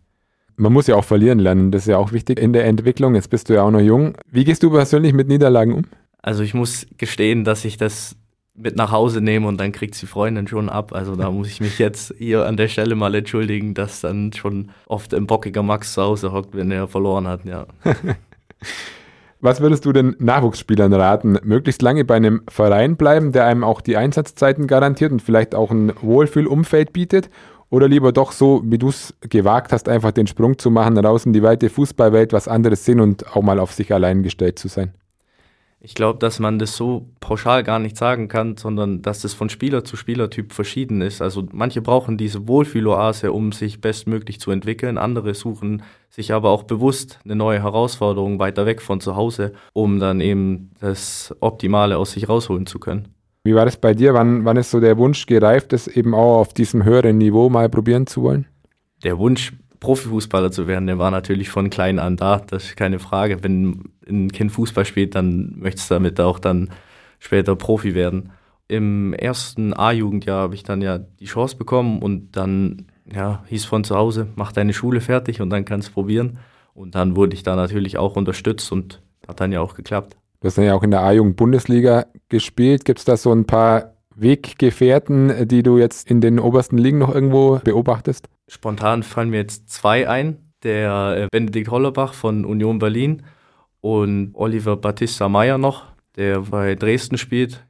Man 0.56 0.72
muss 0.72 0.88
ja 0.88 0.96
auch 0.96 1.04
verlieren 1.04 1.40
lernen, 1.40 1.72
das 1.72 1.84
ist 1.84 1.88
ja 1.90 1.98
auch 1.98 2.14
wichtig 2.14 2.40
in 2.40 2.54
der 2.54 2.66
Entwicklung. 2.66 3.16
Jetzt 3.16 3.30
bist 3.30 3.50
du 3.50 3.56
ja 3.56 3.64
auch 3.64 3.72
noch 3.72 3.82
jung. 3.82 4.16
Wie 4.32 4.46
gehst 4.46 4.64
du 4.64 4.70
persönlich 4.70 5.12
mit 5.12 5.28
Niederlagen 5.28 5.74
um? 5.74 5.84
Also 6.22 6.44
ich 6.44 6.54
muss 6.54 6.88
gestehen, 6.98 7.44
dass 7.44 7.66
ich 7.66 7.76
das 7.76 8.16
mit 8.56 8.76
nach 8.76 8.92
Hause 8.92 9.22
nehme 9.22 9.48
und 9.48 9.60
dann 9.60 9.72
kriegt 9.72 10.00
die 10.02 10.06
Freundin 10.06 10.48
schon 10.48 10.70
ab. 10.70 10.94
Also 10.94 11.16
da 11.16 11.32
muss 11.32 11.48
ich 11.48 11.60
mich 11.60 11.80
jetzt 11.80 12.14
hier 12.18 12.46
an 12.46 12.58
der 12.58 12.68
Stelle 12.68 12.96
mal 12.96 13.14
entschuldigen, 13.16 13.74
dass 13.74 14.02
dann 14.02 14.32
schon 14.34 14.70
oft 14.86 15.14
ein 15.14 15.26
bockiger 15.28 15.64
Max 15.64 15.94
zu 15.94 16.04
Hause 16.04 16.32
hockt, 16.32 16.56
wenn 16.56 16.72
er 16.72 16.88
verloren 16.88 17.28
hat, 17.28 17.46
ja. 17.46 17.66
Was 19.42 19.60
würdest 19.60 19.84
du 19.84 19.92
den 19.92 20.16
Nachwuchsspielern 20.20 20.94
raten? 20.94 21.38
Möglichst 21.44 21.82
lange 21.82 22.06
bei 22.06 22.16
einem 22.16 22.44
Verein 22.48 22.96
bleiben, 22.96 23.34
der 23.34 23.46
einem 23.46 23.66
auch 23.66 23.82
die 23.82 23.98
Einsatzzeiten 23.98 24.68
garantiert 24.68 25.12
und 25.12 25.22
vielleicht 25.22 25.54
auch 25.54 25.70
ein 25.70 25.92
Wohlfühlumfeld 26.02 26.94
bietet? 26.94 27.30
Oder 27.70 27.90
lieber 27.90 28.14
doch 28.14 28.32
so, 28.32 28.62
wie 28.64 28.78
du 28.78 28.88
es 28.88 29.14
gewagt 29.20 29.74
hast, 29.74 29.90
einfach 29.90 30.12
den 30.12 30.28
Sprung 30.28 30.60
zu 30.60 30.72
machen, 30.72 30.98
raus 30.98 31.26
in 31.26 31.34
die 31.34 31.44
weite 31.44 31.70
Fußballwelt, 31.70 32.32
was 32.32 32.48
anderes 32.48 32.86
sehen 32.86 33.02
und 33.02 33.36
auch 33.36 33.42
mal 33.42 33.60
auf 33.60 33.74
sich 33.74 33.92
allein 33.92 34.24
gestellt 34.24 34.60
zu 34.60 34.70
sein? 34.70 34.94
Ich 35.86 35.96
glaube, 35.96 36.18
dass 36.18 36.40
man 36.40 36.60
das 36.60 36.78
so 36.78 37.10
pauschal 37.20 37.62
gar 37.62 37.78
nicht 37.78 37.98
sagen 37.98 38.30
kann, 38.30 38.56
sondern 38.56 39.02
dass 39.02 39.20
das 39.20 39.34
von 39.34 39.50
Spieler 39.50 39.84
zu 39.84 39.98
Spielertyp 39.98 40.54
verschieden 40.54 41.02
ist. 41.02 41.22
Also 41.22 41.46
manche 41.52 41.82
brauchen 41.82 42.18
diese 42.18 42.48
Wohlfühloase, 42.48 43.34
um 43.34 43.52
sich 43.52 43.82
bestmöglich 43.82 44.40
zu 44.40 44.52
entwickeln. 44.52 44.98
Andere 44.98 45.34
suchen 45.34 45.84
sich 46.10 46.32
aber 46.32 46.52
auch 46.52 46.64
bewusst 46.64 47.20
eine 47.26 47.36
neue 47.36 47.62
Herausforderung 47.62 48.40
weiter 48.40 48.66
weg 48.66 48.82
von 48.82 49.02
zu 49.02 49.18
Hause, 49.18 49.52
um 49.74 50.00
dann 50.00 50.22
eben 50.22 50.72
das 50.80 51.36
Optimale 51.42 51.98
aus 51.98 52.14
sich 52.14 52.30
rausholen 52.30 52.66
zu 52.66 52.80
können. 52.80 53.10
Wie 53.44 53.54
war 53.54 53.66
das 53.66 53.76
bei 53.76 53.94
dir? 53.94 54.14
Wann, 54.14 54.46
wann 54.46 54.56
ist 54.56 54.72
so 54.72 54.80
der 54.80 54.98
Wunsch 54.98 55.26
gereift, 55.26 55.74
das 55.74 55.90
eben 55.90 56.16
auch 56.16 56.38
auf 56.38 56.54
diesem 56.54 56.86
höheren 56.86 57.18
Niveau 57.18 57.50
mal 57.50 57.68
probieren 57.68 58.08
zu 58.08 58.24
wollen? 58.24 58.46
Der 59.04 59.18
Wunsch, 59.18 59.52
Profifußballer 59.84 60.50
zu 60.50 60.66
werden, 60.66 60.88
der 60.88 60.98
war 60.98 61.12
natürlich 61.12 61.50
von 61.50 61.70
klein 61.70 62.00
an 62.00 62.16
da, 62.16 62.40
das 62.40 62.64
ist 62.64 62.78
keine 62.78 63.00
Frage. 63.00 63.44
Wenn 63.44 63.92
ein 64.08 64.32
Kind 64.32 64.52
Fußball 64.54 64.86
spielt, 64.86 65.14
dann 65.14 65.56
möchtest 65.58 65.92
du 65.92 65.96
damit 65.96 66.20
auch 66.22 66.40
dann 66.40 66.70
später 67.20 67.56
Profi 67.58 67.94
werden. 67.94 68.32
Im 68.70 69.14
ersten 69.14 69.74
A-Jugendjahr 69.74 70.44
habe 70.44 70.56
ich 70.56 70.64
dann 70.64 70.82
ja 70.82 70.98
die 70.98 71.26
Chance 71.26 71.58
bekommen 71.58 72.02
und 72.02 72.38
dann 72.38 72.88
ja, 73.14 73.44
hieß 73.48 73.66
von 73.66 73.84
zu 73.84 73.96
Hause, 73.96 74.28
mach 74.36 74.54
deine 74.54 74.74
Schule 74.74 75.02
fertig 75.02 75.42
und 75.42 75.50
dann 75.50 75.66
kannst 75.66 75.90
du 75.90 75.94
probieren. 75.94 76.40
Und 76.74 76.96
dann 76.96 77.18
wurde 77.18 77.36
ich 77.36 77.44
da 77.44 77.56
natürlich 77.58 77.98
auch 77.98 78.16
unterstützt 78.16 78.72
und 78.72 79.02
hat 79.28 79.42
dann 79.42 79.52
ja 79.52 79.60
auch 79.60 79.76
geklappt. 79.76 80.16
Du 80.40 80.48
hast 80.48 80.58
dann 80.58 80.66
ja 80.66 80.76
auch 80.76 80.84
in 80.84 80.92
der 80.92 81.02
A-Jugend-Bundesliga 81.02 82.06
gespielt. 82.30 82.86
Gibt 82.86 83.00
es 83.00 83.06
da 83.06 83.18
so 83.18 83.34
ein 83.34 83.46
paar 83.46 83.94
Weggefährten, 84.16 85.48
die 85.48 85.62
du 85.62 85.78
jetzt 85.78 86.10
in 86.10 86.22
den 86.22 86.40
obersten 86.40 86.78
Ligen 86.78 87.00
noch 87.00 87.14
irgendwo 87.14 87.60
beobachtest? 87.64 88.30
Spontan 88.54 89.02
fallen 89.02 89.32
mir 89.32 89.38
jetzt 89.38 89.70
zwei 89.70 90.08
ein. 90.08 90.38
Der 90.62 91.24
äh, 91.24 91.28
Benedikt 91.32 91.70
Hollerbach 91.72 92.14
von 92.14 92.46
Union 92.46 92.78
Berlin 92.78 93.24
und 93.82 94.32
Oliver 94.36 94.78
Battista 94.78 95.28
Meyer 95.28 95.58
noch, 95.58 95.86
der 96.16 96.42
bei 96.42 96.76
Dresden 96.76 97.18
spielt. 97.18 97.66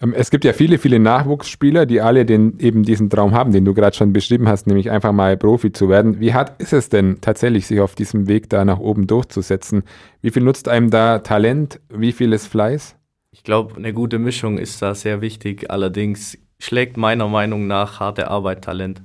Ähm, 0.00 0.14
es 0.16 0.30
gibt 0.30 0.44
ja 0.44 0.52
viele, 0.52 0.78
viele 0.78 1.00
Nachwuchsspieler, 1.00 1.84
die 1.84 2.00
alle 2.00 2.24
den, 2.24 2.60
eben 2.60 2.84
diesen 2.84 3.10
Traum 3.10 3.34
haben, 3.34 3.50
den 3.50 3.64
du 3.64 3.74
gerade 3.74 3.96
schon 3.96 4.12
beschrieben 4.12 4.48
hast, 4.48 4.68
nämlich 4.68 4.88
einfach 4.90 5.12
mal 5.12 5.36
Profi 5.36 5.72
zu 5.72 5.88
werden. 5.88 6.20
Wie 6.20 6.32
hart 6.32 6.62
ist 6.62 6.72
es 6.72 6.88
denn 6.88 7.20
tatsächlich, 7.20 7.66
sich 7.66 7.80
auf 7.80 7.96
diesem 7.96 8.28
Weg 8.28 8.48
da 8.48 8.64
nach 8.64 8.78
oben 8.78 9.08
durchzusetzen? 9.08 9.82
Wie 10.22 10.30
viel 10.30 10.44
nutzt 10.44 10.68
einem 10.68 10.90
da 10.90 11.18
Talent? 11.18 11.80
Wie 11.92 12.12
viel 12.12 12.32
ist 12.32 12.46
Fleiß? 12.46 12.96
Ich 13.32 13.42
glaube, 13.42 13.74
eine 13.76 13.92
gute 13.92 14.20
Mischung 14.20 14.58
ist 14.58 14.80
da 14.80 14.94
sehr 14.94 15.20
wichtig. 15.20 15.72
Allerdings 15.72 16.38
schlägt 16.60 16.96
meiner 16.96 17.26
Meinung 17.26 17.66
nach 17.66 17.98
harte 17.98 18.28
Arbeit 18.28 18.62
Talent. 18.62 19.02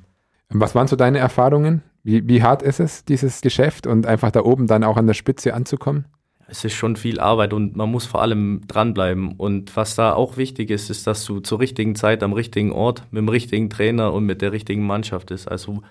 Was 0.50 0.76
waren 0.76 0.88
so 0.88 0.96
deine 0.96 1.20
Erfahrungen? 1.20 1.84
Wie, 2.04 2.28
wie 2.28 2.42
hart 2.42 2.62
ist 2.62 2.80
es, 2.80 3.06
dieses 3.06 3.42
Geschäft 3.42 3.86
und 3.86 4.06
einfach 4.06 4.32
da 4.32 4.42
oben 4.42 4.68
dann 4.68 4.84
auch 4.84 4.98
an 4.98 5.08
der 5.08 5.14
Spitze 5.14 5.54
anzukommen? 5.54 6.06
es 6.50 6.66
ist 6.66 6.74
schon 6.74 6.96
viel 6.96 7.20
Arbeit 7.20 7.54
und 7.54 7.76
man 7.76 7.90
muss 7.90 8.06
vor 8.06 8.22
allem 8.22 8.62
dranbleiben. 8.68 9.34
Und 9.34 9.76
was 9.76 9.96
da 9.96 10.14
auch 10.14 10.38
wichtig 10.38 10.70
ist, 10.70 10.90
ist, 10.90 11.08
dass 11.08 11.24
du 11.26 11.40
zur 11.40 11.60
richtigen 11.60 11.96
Zeit 11.96 12.24
am 12.24 12.34
richtigen 12.34 12.72
Ort 12.72 13.04
mit 13.12 13.20
dem 13.20 13.30
richtigen 13.30 13.70
Trainer 13.70 14.14
und 14.14 14.26
mit 14.26 14.42
der 14.42 14.52
richtigen 14.52 14.86
Mannschaft 14.86 15.32
ist. 15.32 15.48
Also 15.48 15.82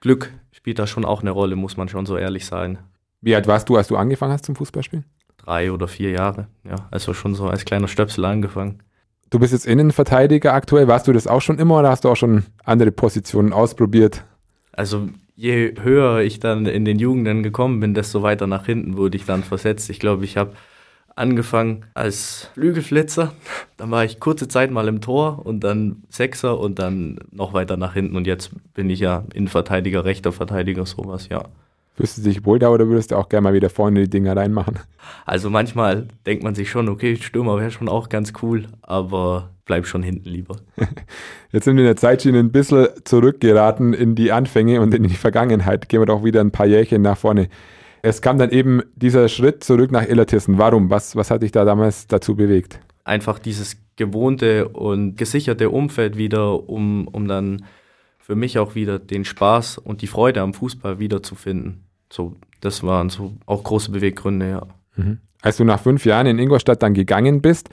Glück 0.00 0.32
spielt 0.50 0.78
da 0.78 0.86
schon 0.86 1.04
auch 1.04 1.22
eine 1.22 1.30
Rolle, 1.30 1.56
muss 1.56 1.76
man 1.76 1.88
schon 1.88 2.06
so 2.06 2.16
ehrlich 2.16 2.46
sein. 2.46 2.78
Wie 3.20 3.34
alt 3.34 3.46
warst 3.46 3.68
du, 3.68 3.76
als 3.76 3.88
du 3.88 3.96
angefangen 3.96 4.32
hast 4.32 4.44
zum 4.44 4.56
Fußballspielen? 4.56 5.04
Drei 5.38 5.72
oder 5.72 5.88
vier 5.88 6.10
Jahre, 6.10 6.48
ja. 6.64 6.88
Also 6.90 7.14
schon 7.14 7.34
so 7.34 7.46
als 7.46 7.64
kleiner 7.64 7.88
Stöpsel 7.88 8.24
angefangen. 8.24 8.82
Du 9.30 9.38
bist 9.38 9.52
jetzt 9.52 9.66
Innenverteidiger 9.66 10.52
aktuell. 10.52 10.88
Warst 10.88 11.08
du 11.08 11.12
das 11.12 11.26
auch 11.26 11.40
schon 11.40 11.58
immer 11.58 11.78
oder 11.78 11.90
hast 11.90 12.04
du 12.04 12.08
auch 12.08 12.16
schon 12.16 12.44
andere 12.64 12.92
Positionen 12.92 13.52
ausprobiert? 13.52 14.24
Also 14.72 15.08
je 15.36 15.74
höher 15.80 16.20
ich 16.20 16.38
dann 16.38 16.66
in 16.66 16.84
den 16.84 16.98
Jugenden 16.98 17.42
gekommen 17.42 17.80
bin, 17.80 17.94
desto 17.94 18.22
weiter 18.22 18.46
nach 18.46 18.66
hinten 18.66 18.96
wurde 18.96 19.16
ich 19.16 19.24
dann 19.24 19.42
versetzt. 19.42 19.90
Ich 19.90 19.98
glaube, 19.98 20.24
ich 20.24 20.36
habe 20.36 20.52
angefangen 21.16 21.86
als 21.94 22.50
Flügelflitzer, 22.54 23.32
dann 23.76 23.90
war 23.90 24.04
ich 24.04 24.18
kurze 24.18 24.48
Zeit 24.48 24.70
mal 24.70 24.88
im 24.88 25.00
Tor 25.00 25.46
und 25.46 25.60
dann 25.60 26.02
Sechser 26.08 26.58
und 26.58 26.78
dann 26.78 27.18
noch 27.30 27.52
weiter 27.52 27.76
nach 27.76 27.94
hinten 27.94 28.16
und 28.16 28.26
jetzt 28.26 28.50
bin 28.74 28.90
ich 28.90 29.00
ja 29.00 29.24
Innenverteidiger, 29.32 30.04
rechter 30.04 30.32
Verteidiger, 30.32 30.86
sowas, 30.86 31.28
ja. 31.28 31.44
Fühlst 31.94 32.18
du 32.18 32.22
dich 32.22 32.44
wohl 32.44 32.58
da 32.58 32.70
oder 32.70 32.88
würdest 32.88 33.12
du 33.12 33.16
auch 33.16 33.28
gerne 33.28 33.44
mal 33.44 33.54
wieder 33.54 33.70
vorne 33.70 34.00
die 34.00 34.10
Dinger 34.10 34.36
reinmachen? 34.36 34.80
Also 35.26 35.48
manchmal 35.48 36.08
denkt 36.26 36.42
man 36.42 36.56
sich 36.56 36.68
schon, 36.68 36.88
okay, 36.88 37.16
Stürmer 37.16 37.58
wäre 37.58 37.70
schon 37.70 37.88
auch 37.88 38.08
ganz 38.08 38.32
cool, 38.42 38.66
aber 38.82 39.50
bleib 39.64 39.86
schon 39.86 40.02
hinten 40.02 40.28
lieber. 40.28 40.56
Jetzt 41.52 41.64
sind 41.64 41.76
wir 41.76 41.82
in 41.82 41.88
der 41.88 41.96
Zeitschiene 41.96 42.40
ein 42.40 42.50
bisschen 42.50 42.88
zurückgeraten 43.04 43.94
in 43.94 44.16
die 44.16 44.32
Anfänge 44.32 44.80
und 44.80 44.92
in 44.92 45.04
die 45.04 45.14
Vergangenheit. 45.14 45.88
Gehen 45.88 46.00
wir 46.00 46.06
doch 46.06 46.24
wieder 46.24 46.40
ein 46.40 46.50
paar 46.50 46.66
Jährchen 46.66 47.02
nach 47.02 47.16
vorne. 47.16 47.48
Es 48.02 48.20
kam 48.20 48.38
dann 48.38 48.50
eben 48.50 48.82
dieser 48.96 49.28
Schritt 49.28 49.62
zurück 49.62 49.92
nach 49.92 50.06
Illertissen. 50.06 50.58
Warum? 50.58 50.90
Was, 50.90 51.14
was 51.14 51.30
hat 51.30 51.42
dich 51.42 51.52
da 51.52 51.64
damals 51.64 52.08
dazu 52.08 52.34
bewegt? 52.34 52.80
Einfach 53.04 53.38
dieses 53.38 53.76
gewohnte 53.96 54.68
und 54.68 55.16
gesicherte 55.16 55.70
Umfeld 55.70 56.16
wieder, 56.16 56.68
um, 56.68 57.06
um 57.08 57.28
dann 57.28 57.64
für 58.24 58.36
mich 58.36 58.58
auch 58.58 58.74
wieder 58.74 58.98
den 58.98 59.26
Spaß 59.26 59.76
und 59.76 60.00
die 60.00 60.06
Freude 60.06 60.40
am 60.40 60.54
Fußball 60.54 60.98
wiederzufinden. 60.98 61.84
So, 62.10 62.36
das 62.62 62.82
waren 62.82 63.10
so 63.10 63.34
auch 63.44 63.62
große 63.62 63.90
Beweggründe, 63.90 64.48
ja. 64.48 64.66
Mhm. 64.96 65.18
Als 65.42 65.58
du 65.58 65.64
nach 65.64 65.78
fünf 65.78 66.06
Jahren 66.06 66.26
in 66.26 66.38
Ingolstadt 66.38 66.82
dann 66.82 66.94
gegangen 66.94 67.42
bist, 67.42 67.68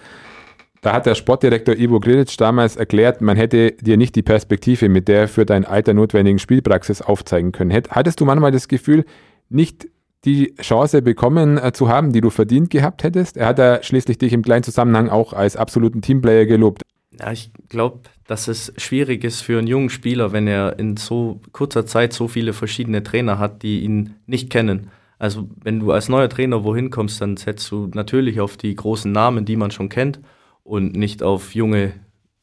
da 0.82 0.92
hat 0.92 1.06
der 1.06 1.16
Sportdirektor 1.16 1.76
Ivo 1.76 2.02
Grilic 2.02 2.36
damals 2.38 2.76
erklärt, 2.76 3.22
man 3.22 3.38
hätte 3.38 3.72
dir 3.80 3.96
nicht 3.96 4.14
die 4.16 4.24
Perspektive 4.24 4.90
mit 4.90 5.08
der 5.08 5.30
für 5.30 5.46
dein 5.46 5.64
Alter 5.64 5.94
notwendigen 5.94 6.40
Spielpraxis 6.40 7.02
aufzeigen 7.02 7.54
können. 7.54 7.72
Hattest 7.72 8.20
du 8.20 8.26
manchmal 8.26 8.52
das 8.52 8.68
Gefühl, 8.68 9.06
nicht 9.48 9.88
die 10.26 10.54
Chance 10.60 11.02
bekommen 11.02 11.60
äh, 11.60 11.72
zu 11.72 11.88
haben, 11.88 12.12
die 12.12 12.20
du 12.20 12.30
verdient 12.30 12.72
gehabt 12.72 13.06
hättest? 13.06 13.38
Er 13.38 13.48
hat 13.48 13.58
ja 13.58 13.82
schließlich 13.82 14.18
dich 14.18 14.34
im 14.34 14.42
kleinen 14.42 14.64
Zusammenhang 14.64 15.08
auch 15.08 15.32
als 15.32 15.56
absoluten 15.56 16.02
Teamplayer 16.02 16.46
gelobt. 16.46 16.82
Ja, 17.20 17.32
ich 17.32 17.52
glaube, 17.68 18.02
dass 18.26 18.48
es 18.48 18.74
schwierig 18.78 19.24
ist 19.24 19.42
für 19.42 19.58
einen 19.60 19.68
jungen 19.68 19.90
Spieler, 19.90 20.32
wenn 20.32 20.48
er 20.48 20.80
in 20.80 20.96
so 20.96 21.42
kurzer 21.52 21.86
Zeit 21.86 22.14
so 22.14 22.28
viele 22.28 22.54
verschiedene 22.54 23.04
Trainer 23.04 23.38
hat, 23.38 23.64
die 23.64 23.82
ihn 23.82 24.16
nicht 24.28 24.50
kennen. 24.50 24.90
Also 25.20 25.50
wenn 25.62 25.80
du 25.80 25.92
als 25.92 26.10
neuer 26.10 26.30
Trainer 26.30 26.64
wohin 26.64 26.90
kommst, 26.90 27.22
dann 27.22 27.38
setzt 27.38 27.70
du 27.70 27.88
natürlich 27.94 28.40
auf 28.40 28.56
die 28.58 28.74
großen 28.74 29.12
Namen, 29.12 29.46
die 29.46 29.58
man 29.58 29.72
schon 29.72 29.90
kennt 29.90 30.20
und 30.64 30.96
nicht 30.96 31.22
auf 31.22 31.54
junge 31.54 31.94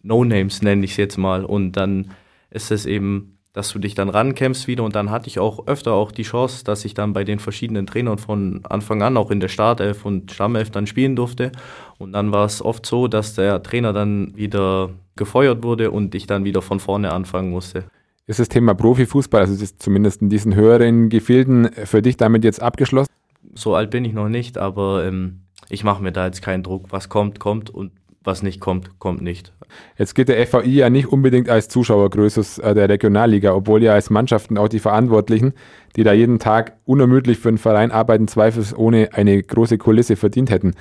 No-Names, 0.03 0.63
nenne 0.63 0.85
ich 0.85 0.93
es 0.93 0.97
jetzt 0.99 1.17
mal. 1.17 1.45
Und 1.45 1.73
dann 1.73 2.11
ist 2.51 2.71
es 2.71 2.85
eben 2.87 3.38
dass 3.53 3.73
du 3.73 3.79
dich 3.79 3.95
dann 3.95 4.09
rankämpfst 4.09 4.67
wieder 4.69 4.85
und 4.85 4.95
dann 4.95 5.11
hatte 5.11 5.29
ich 5.29 5.39
auch 5.39 5.67
öfter 5.67 5.93
auch 5.93 6.13
die 6.13 6.23
Chance, 6.23 6.65
dass 6.65 6.85
ich 6.85 6.95
dann 6.95 7.13
bei 7.13 7.25
den 7.25 7.39
verschiedenen 7.39 7.87
Trainern 7.87 8.19
von 8.19 8.61
Anfang 8.69 9.03
an 9.03 9.17
auch 9.17 9.31
in 9.31 9.41
der 9.41 9.49
Startelf 9.49 10.05
und 10.05 10.31
Stammelf 10.31 10.71
dann 10.71 10.87
spielen 10.87 11.17
durfte 11.17 11.53
und 11.99 12.13
dann 12.13 12.33
war 12.33 12.45
es 12.45 12.63
oft 12.63 12.87
so, 12.87 13.09
dass 13.09 13.35
der 13.35 13.63
Trainer 13.63 13.93
dann 13.93 14.37
wieder 14.37 14.91
gefeuert 15.17 15.63
wurde 15.63 15.91
und 15.91 16.15
ich 16.15 16.27
dann 16.27 16.45
wieder 16.45 16.63
von 16.63 16.81
vorne 16.81 17.13
anfangen 17.13 17.51
musste. 17.51 17.85
Ist 18.27 18.41
das 18.41 18.49
Thema 18.49 18.75
Profifußball, 18.75 19.41
also 19.41 19.63
ist 19.63 19.83
zumindest 19.83 20.21
in 20.21 20.29
diesen 20.29 20.55
höheren 20.55 21.09
Gefilden 21.09 21.71
für 21.73 22.03
dich 22.03 22.19
damit 22.19 22.45
jetzt 22.45 22.61
abgeschlossen? 22.61 23.11
So 23.55 23.75
alt 23.75 23.91
bin 23.91 24.05
ich 24.05 24.13
noch 24.13 24.29
nicht, 24.29 24.59
aber 24.59 25.05
ähm, 25.07 25.41
ich 25.71 25.83
mache 25.83 26.03
mir 26.03 26.13
da 26.13 26.27
jetzt 26.27 26.43
keinen 26.43 26.63
Druck. 26.63 26.87
Was 26.91 27.09
kommt, 27.09 27.41
kommt 27.41 27.71
und 27.71 27.91
was 28.25 28.43
nicht 28.43 28.61
kommt, 28.61 28.99
kommt 28.99 29.23
nicht. 29.23 29.53
Jetzt 29.97 30.15
geht 30.15 30.29
der 30.29 30.45
FAI 30.47 30.67
ja 30.67 30.91
nicht 30.91 31.07
unbedingt 31.07 31.49
als 31.49 31.69
Zuschauergröße 31.69 32.63
äh, 32.63 32.75
der 32.75 32.89
Regionalliga, 32.89 33.55
obwohl 33.55 33.83
ja 33.83 33.93
als 33.93 34.11
Mannschaften 34.11 34.59
auch 34.59 34.69
die 34.69 34.79
Verantwortlichen, 34.79 35.55
die 35.97 36.05
da 36.05 36.13
jeden 36.13 36.39
Tag 36.39 36.77
unermüdlich 36.85 37.39
für 37.39 37.51
den 37.51 37.59
Verein 37.59 37.91
arbeiten, 37.91 38.29
zweifelsohne 38.29 39.11
eine 39.13 39.43
große 39.43 39.79
Kulisse 39.79 40.17
verdient 40.17 40.51
hätten. 40.51 40.75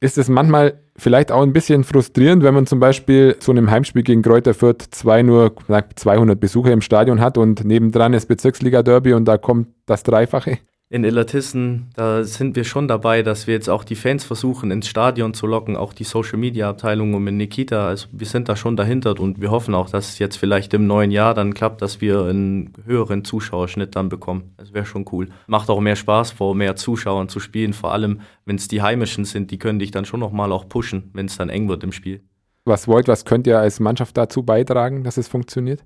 Ist 0.00 0.16
es 0.16 0.28
manchmal 0.28 0.78
vielleicht 0.96 1.32
auch 1.32 1.42
ein 1.42 1.52
bisschen 1.52 1.82
frustrierend, 1.82 2.44
wenn 2.44 2.54
man 2.54 2.66
zum 2.66 2.78
Beispiel 2.78 3.36
zu 3.40 3.50
einem 3.50 3.70
Heimspiel 3.70 4.04
gegen 4.04 4.22
Kräuter 4.22 4.54
Fürth 4.54 4.84
zwei 4.92 5.22
nur 5.22 5.54
200 5.96 6.38
Besucher 6.38 6.72
im 6.72 6.82
Stadion 6.82 7.20
hat 7.20 7.36
und 7.36 7.64
nebendran 7.64 8.14
ist 8.14 8.26
Bezirksliga-Derby 8.26 9.14
und 9.14 9.24
da 9.24 9.38
kommt 9.38 9.68
das 9.86 10.04
Dreifache? 10.04 10.58
In 10.90 11.04
Illertissen, 11.04 11.90
da 11.94 12.24
sind 12.24 12.56
wir 12.56 12.64
schon 12.64 12.88
dabei, 12.88 13.22
dass 13.22 13.46
wir 13.46 13.52
jetzt 13.52 13.68
auch 13.68 13.84
die 13.84 13.94
Fans 13.94 14.24
versuchen, 14.24 14.70
ins 14.70 14.88
Stadion 14.88 15.34
zu 15.34 15.46
locken, 15.46 15.76
auch 15.76 15.92
die 15.92 16.04
Social 16.04 16.38
Media 16.38 16.70
Abteilung 16.70 17.12
und 17.12 17.24
mit 17.24 17.34
Nikita. 17.34 17.88
Also 17.88 18.08
wir 18.12 18.26
sind 18.26 18.48
da 18.48 18.56
schon 18.56 18.74
dahinter 18.74 19.20
und 19.20 19.38
wir 19.38 19.50
hoffen 19.50 19.74
auch, 19.74 19.90
dass 19.90 20.08
es 20.08 20.18
jetzt 20.18 20.36
vielleicht 20.36 20.72
im 20.72 20.86
neuen 20.86 21.10
Jahr 21.10 21.34
dann 21.34 21.52
klappt, 21.52 21.82
dass 21.82 22.00
wir 22.00 22.24
einen 22.24 22.72
höheren 22.86 23.22
Zuschauerschnitt 23.22 23.96
dann 23.96 24.08
bekommen. 24.08 24.54
Das 24.56 24.72
wäre 24.72 24.86
schon 24.86 25.04
cool. 25.12 25.28
Macht 25.46 25.68
auch 25.68 25.80
mehr 25.80 25.96
Spaß, 25.96 26.32
vor 26.32 26.54
mehr 26.54 26.74
Zuschauern 26.74 27.28
zu 27.28 27.38
spielen, 27.38 27.74
vor 27.74 27.92
allem 27.92 28.22
wenn 28.46 28.56
es 28.56 28.68
die 28.68 28.80
Heimischen 28.80 29.26
sind, 29.26 29.50
die 29.50 29.58
können 29.58 29.78
dich 29.78 29.90
dann 29.90 30.06
schon 30.06 30.20
nochmal 30.20 30.52
auch 30.52 30.70
pushen, 30.70 31.10
wenn 31.12 31.26
es 31.26 31.36
dann 31.36 31.50
eng 31.50 31.68
wird 31.68 31.84
im 31.84 31.92
Spiel. 31.92 32.22
Was 32.64 32.88
wollt, 32.88 33.08
was 33.08 33.26
könnt 33.26 33.46
ihr 33.46 33.58
als 33.58 33.78
Mannschaft 33.78 34.16
dazu 34.16 34.42
beitragen, 34.42 35.04
dass 35.04 35.18
es 35.18 35.28
funktioniert? 35.28 35.84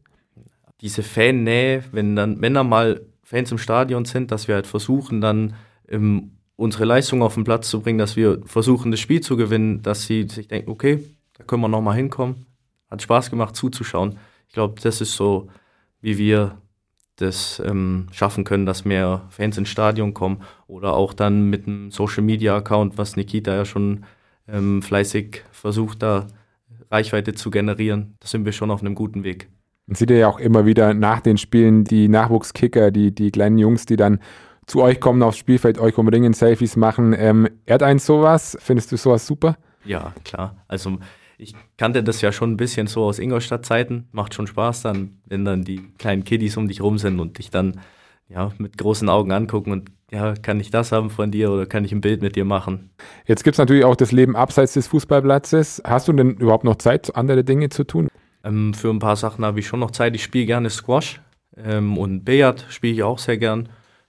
Diese 0.80 1.02
Fannähe, 1.02 1.82
wenn 1.90 2.14
dann, 2.14 2.40
wenn 2.40 2.56
er 2.56 2.64
mal 2.64 3.00
Fans 3.32 3.50
im 3.50 3.56
Stadion 3.56 4.04
sind, 4.04 4.30
dass 4.30 4.46
wir 4.46 4.56
halt 4.56 4.66
versuchen, 4.66 5.22
dann 5.22 5.54
ähm, 5.88 6.32
unsere 6.54 6.84
Leistung 6.84 7.22
auf 7.22 7.32
den 7.32 7.44
Platz 7.44 7.70
zu 7.70 7.80
bringen, 7.80 7.98
dass 7.98 8.14
wir 8.14 8.42
versuchen, 8.44 8.90
das 8.90 9.00
Spiel 9.00 9.22
zu 9.22 9.38
gewinnen, 9.38 9.80
dass 9.80 10.04
sie 10.04 10.28
sich 10.28 10.48
denken, 10.48 10.70
okay, 10.70 11.02
da 11.38 11.44
können 11.44 11.62
wir 11.62 11.68
nochmal 11.68 11.96
hinkommen. 11.96 12.44
Hat 12.90 13.00
Spaß 13.00 13.30
gemacht 13.30 13.56
zuzuschauen. 13.56 14.18
Ich 14.48 14.52
glaube, 14.52 14.78
das 14.82 15.00
ist 15.00 15.16
so, 15.16 15.48
wie 16.02 16.18
wir 16.18 16.58
das 17.16 17.62
ähm, 17.64 18.08
schaffen 18.12 18.44
können, 18.44 18.66
dass 18.66 18.84
mehr 18.84 19.22
Fans 19.30 19.56
ins 19.56 19.70
Stadion 19.70 20.12
kommen 20.12 20.42
oder 20.66 20.92
auch 20.92 21.14
dann 21.14 21.48
mit 21.48 21.66
einem 21.66 21.90
Social 21.90 22.22
Media 22.22 22.54
Account, 22.54 22.98
was 22.98 23.16
Nikita 23.16 23.54
ja 23.54 23.64
schon 23.64 24.04
ähm, 24.46 24.82
fleißig 24.82 25.42
versucht, 25.52 26.02
da 26.02 26.26
Reichweite 26.90 27.32
zu 27.32 27.50
generieren. 27.50 28.14
Da 28.20 28.28
sind 28.28 28.44
wir 28.44 28.52
schon 28.52 28.70
auf 28.70 28.82
einem 28.82 28.94
guten 28.94 29.24
Weg. 29.24 29.48
Man 29.86 29.96
sieht 29.96 30.10
ja 30.10 30.28
auch 30.28 30.38
immer 30.38 30.64
wieder 30.64 30.94
nach 30.94 31.20
den 31.20 31.38
Spielen 31.38 31.84
die 31.84 32.08
Nachwuchskicker, 32.08 32.90
die, 32.90 33.14
die 33.14 33.30
kleinen 33.30 33.58
Jungs, 33.58 33.86
die 33.86 33.96
dann 33.96 34.20
zu 34.66 34.80
euch 34.80 35.00
kommen 35.00 35.22
aufs 35.22 35.38
Spielfeld, 35.38 35.78
euch 35.78 35.98
umringen, 35.98 36.32
Selfies 36.32 36.76
machen. 36.76 37.14
Ähm, 37.18 37.48
ehrt 37.66 37.82
eins 37.82 38.06
sowas? 38.06 38.56
Findest 38.60 38.92
du 38.92 38.96
sowas 38.96 39.26
super? 39.26 39.56
Ja, 39.84 40.14
klar. 40.24 40.56
Also 40.68 40.98
ich 41.36 41.54
kannte 41.76 42.04
das 42.04 42.20
ja 42.20 42.30
schon 42.30 42.52
ein 42.52 42.56
bisschen 42.56 42.86
so 42.86 43.04
aus 43.04 43.18
Ingolstadt-Zeiten. 43.18 44.08
Macht 44.12 44.34
schon 44.34 44.46
Spaß 44.46 44.82
dann, 44.82 45.18
wenn 45.26 45.44
dann 45.44 45.64
die 45.64 45.82
kleinen 45.98 46.22
Kiddies 46.22 46.56
um 46.56 46.68
dich 46.68 46.80
rum 46.80 46.98
sind 46.98 47.18
und 47.18 47.38
dich 47.38 47.50
dann 47.50 47.80
ja, 48.28 48.52
mit 48.58 48.78
großen 48.78 49.08
Augen 49.08 49.32
angucken 49.32 49.72
und 49.72 49.90
ja, 50.10 50.34
kann 50.34 50.60
ich 50.60 50.70
das 50.70 50.92
haben 50.92 51.10
von 51.10 51.30
dir 51.30 51.50
oder 51.50 51.66
kann 51.66 51.84
ich 51.84 51.92
ein 51.92 52.02
Bild 52.02 52.22
mit 52.22 52.36
dir 52.36 52.44
machen? 52.44 52.90
Jetzt 53.26 53.44
gibt 53.44 53.54
es 53.54 53.58
natürlich 53.58 53.84
auch 53.84 53.96
das 53.96 54.12
Leben 54.12 54.36
abseits 54.36 54.74
des 54.74 54.86
Fußballplatzes. 54.88 55.82
Hast 55.84 56.06
du 56.06 56.12
denn 56.12 56.36
überhaupt 56.36 56.64
noch 56.64 56.76
Zeit, 56.76 57.16
andere 57.16 57.44
Dinge 57.44 57.70
zu 57.70 57.84
tun? 57.84 58.08
Ähm, 58.44 58.74
für 58.74 58.90
ein 58.90 58.98
paar 58.98 59.16
Sachen 59.16 59.44
habe 59.44 59.60
ich 59.60 59.66
schon 59.66 59.80
noch 59.80 59.90
Zeit. 59.90 60.14
Ich 60.14 60.22
spiele 60.22 60.46
gerne 60.46 60.70
Squash 60.70 61.20
ähm, 61.56 61.98
und 61.98 62.24
Billard 62.24 62.66
spiele 62.70 62.92
ich 62.94 63.02
auch 63.02 63.18
sehr 63.18 63.38
gern. 63.38 63.68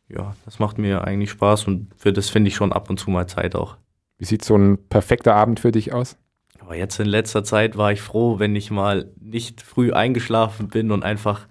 Ja, 0.10 0.36
das 0.46 0.60
macht 0.60 0.78
mir 0.78 1.04
eigentlich 1.04 1.32
Spaß 1.32 1.68
und 1.68 1.88
für 1.98 2.14
das 2.14 2.30
finde 2.30 2.50
ich 2.50 2.56
schon 2.56 2.74
ab 2.74 2.90
und 2.90 3.00
zu 3.00 3.10
mal 3.10 3.28
Zeit 3.28 3.56
auch. 3.56 3.78
Wie 4.18 4.26
sieht 4.26 4.44
so 4.44 4.56
ein 4.56 4.78
perfekter 4.90 5.36
Abend 5.36 5.60
für 5.60 5.72
dich 5.72 5.94
aus? 5.94 6.18
Aber 6.60 6.76
jetzt 6.76 7.00
in 7.00 7.08
letzter 7.08 7.44
Zeit 7.44 7.78
war 7.78 7.92
ich 7.92 8.02
froh, 8.02 8.40
wenn 8.40 8.56
ich 8.56 8.72
mal 8.72 9.12
nicht 9.20 9.62
früh 9.62 9.92
eingeschlafen 9.92 10.70
bin 10.70 10.92
und 10.92 11.04
einfach 11.04 11.48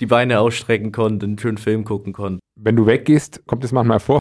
die 0.00 0.06
Beine 0.06 0.40
ausstrecken 0.40 0.92
konnte, 0.92 1.26
einen 1.26 1.38
schönen 1.38 1.58
Film 1.58 1.84
gucken 1.84 2.12
konnte. 2.12 2.40
Wenn 2.56 2.76
du 2.76 2.86
weggehst, 2.86 3.46
kommt 3.46 3.64
es 3.64 3.72
manchmal 3.72 4.00
vor? 4.00 4.20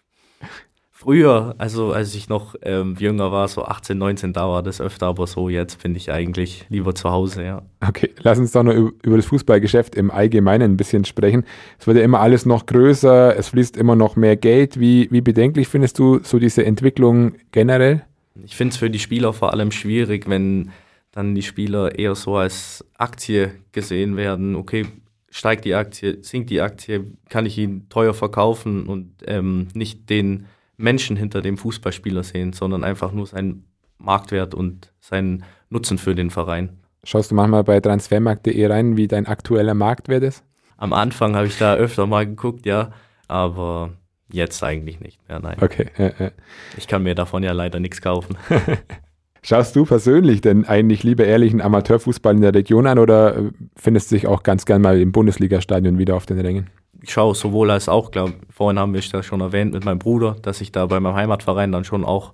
Früher, 0.99 1.53
also 1.59 1.91
als 1.91 2.15
ich 2.15 2.27
noch 2.27 2.55
ähm, 2.63 2.95
jünger 2.97 3.31
war, 3.31 3.47
so 3.47 3.63
18, 3.63 3.95
19, 3.99 4.33
da 4.33 4.49
war 4.49 4.63
das 4.63 4.81
öfter, 4.81 5.05
aber 5.05 5.27
so 5.27 5.47
jetzt 5.47 5.83
bin 5.83 5.95
ich 5.95 6.11
eigentlich 6.11 6.65
lieber 6.69 6.95
zu 6.95 7.11
Hause, 7.11 7.43
ja. 7.43 7.61
Okay, 7.87 8.09
lass 8.23 8.39
uns 8.39 8.51
doch 8.51 8.63
noch 8.63 8.73
über 8.73 9.15
das 9.15 9.27
Fußballgeschäft 9.27 9.93
im 9.93 10.09
Allgemeinen 10.09 10.71
ein 10.71 10.75
bisschen 10.75 11.05
sprechen. 11.05 11.45
Es 11.77 11.85
wird 11.85 11.97
ja 11.97 12.03
immer 12.03 12.19
alles 12.19 12.47
noch 12.47 12.65
größer, 12.65 13.37
es 13.37 13.49
fließt 13.49 13.77
immer 13.77 13.95
noch 13.95 14.15
mehr 14.15 14.37
Geld. 14.37 14.79
Wie, 14.79 15.07
wie 15.11 15.21
bedenklich 15.21 15.67
findest 15.67 15.99
du 15.99 16.19
so 16.23 16.39
diese 16.39 16.65
Entwicklung 16.65 17.35
generell? 17.51 18.03
Ich 18.43 18.55
finde 18.55 18.73
es 18.73 18.77
für 18.77 18.89
die 18.89 18.97
Spieler 18.97 19.33
vor 19.33 19.53
allem 19.53 19.69
schwierig, 19.69 20.27
wenn 20.27 20.71
dann 21.11 21.35
die 21.35 21.43
Spieler 21.43 21.93
eher 21.93 22.15
so 22.15 22.37
als 22.37 22.83
Aktie 22.97 23.51
gesehen 23.71 24.17
werden. 24.17 24.55
Okay, 24.55 24.87
steigt 25.29 25.65
die 25.65 25.75
Aktie, 25.75 26.17
sinkt 26.23 26.49
die 26.49 26.61
Aktie, 26.61 27.05
kann 27.29 27.45
ich 27.45 27.55
ihn 27.59 27.87
teuer 27.89 28.15
verkaufen 28.15 28.87
und 28.87 29.11
ähm, 29.27 29.67
nicht 29.75 30.09
den 30.09 30.47
Menschen 30.77 31.17
hinter 31.17 31.41
dem 31.41 31.57
Fußballspieler 31.57 32.23
sehen, 32.23 32.53
sondern 32.53 32.83
einfach 32.83 33.11
nur 33.11 33.25
seinen 33.25 33.65
Marktwert 33.97 34.53
und 34.53 34.93
seinen 34.99 35.43
Nutzen 35.69 35.97
für 35.97 36.15
den 36.15 36.29
Verein. 36.29 36.79
Schaust 37.03 37.31
du 37.31 37.35
manchmal 37.35 37.63
bei 37.63 37.79
transfermarkt.de 37.79 38.65
rein, 38.67 38.97
wie 38.97 39.07
dein 39.07 39.27
aktueller 39.27 39.73
Marktwert 39.73 40.23
ist? 40.23 40.43
Am 40.77 40.93
Anfang 40.93 41.35
habe 41.35 41.47
ich 41.47 41.57
da 41.57 41.75
öfter 41.75 42.05
mal 42.05 42.25
geguckt, 42.25 42.65
ja, 42.65 42.91
aber 43.27 43.93
jetzt 44.31 44.63
eigentlich 44.63 44.99
nicht 44.99 45.27
mehr, 45.27 45.39
nein. 45.39 45.57
Okay. 45.61 45.87
Äh, 45.97 46.25
äh. 46.25 46.31
Ich 46.77 46.87
kann 46.87 47.03
mir 47.03 47.15
davon 47.15 47.43
ja 47.43 47.53
leider 47.53 47.79
nichts 47.79 48.01
kaufen. 48.01 48.37
Schaust 49.41 49.75
du 49.75 49.85
persönlich 49.85 50.41
denn 50.41 50.65
eigentlich 50.65 51.03
lieber 51.03 51.25
ehrlichen 51.25 51.61
Amateurfußball 51.61 52.35
in 52.35 52.41
der 52.41 52.53
Region 52.53 52.85
an 52.85 52.99
oder 52.99 53.37
äh, 53.37 53.51
findest 53.75 54.11
du 54.11 54.15
dich 54.15 54.27
auch 54.27 54.43
ganz 54.43 54.65
gern 54.65 54.81
mal 54.81 54.99
im 54.99 55.11
Bundesligastadion 55.11 55.97
wieder 55.97 56.15
auf 56.15 56.25
den 56.25 56.39
Rängen? 56.39 56.69
Ich 57.01 57.11
schaue 57.11 57.35
sowohl 57.35 57.71
als 57.71 57.89
auch, 57.89 58.11
glaube 58.11 58.33
vorhin 58.49 58.79
haben 58.79 58.93
wir 58.93 58.99
es 58.99 59.11
ja 59.11 59.23
schon 59.23 59.41
erwähnt 59.41 59.73
mit 59.73 59.85
meinem 59.85 59.99
Bruder, 59.99 60.35
dass 60.41 60.61
ich 60.61 60.71
da 60.71 60.85
bei 60.85 60.99
meinem 60.99 61.15
Heimatverein 61.15 61.71
dann 61.71 61.83
schon 61.83 62.03
auch 62.03 62.33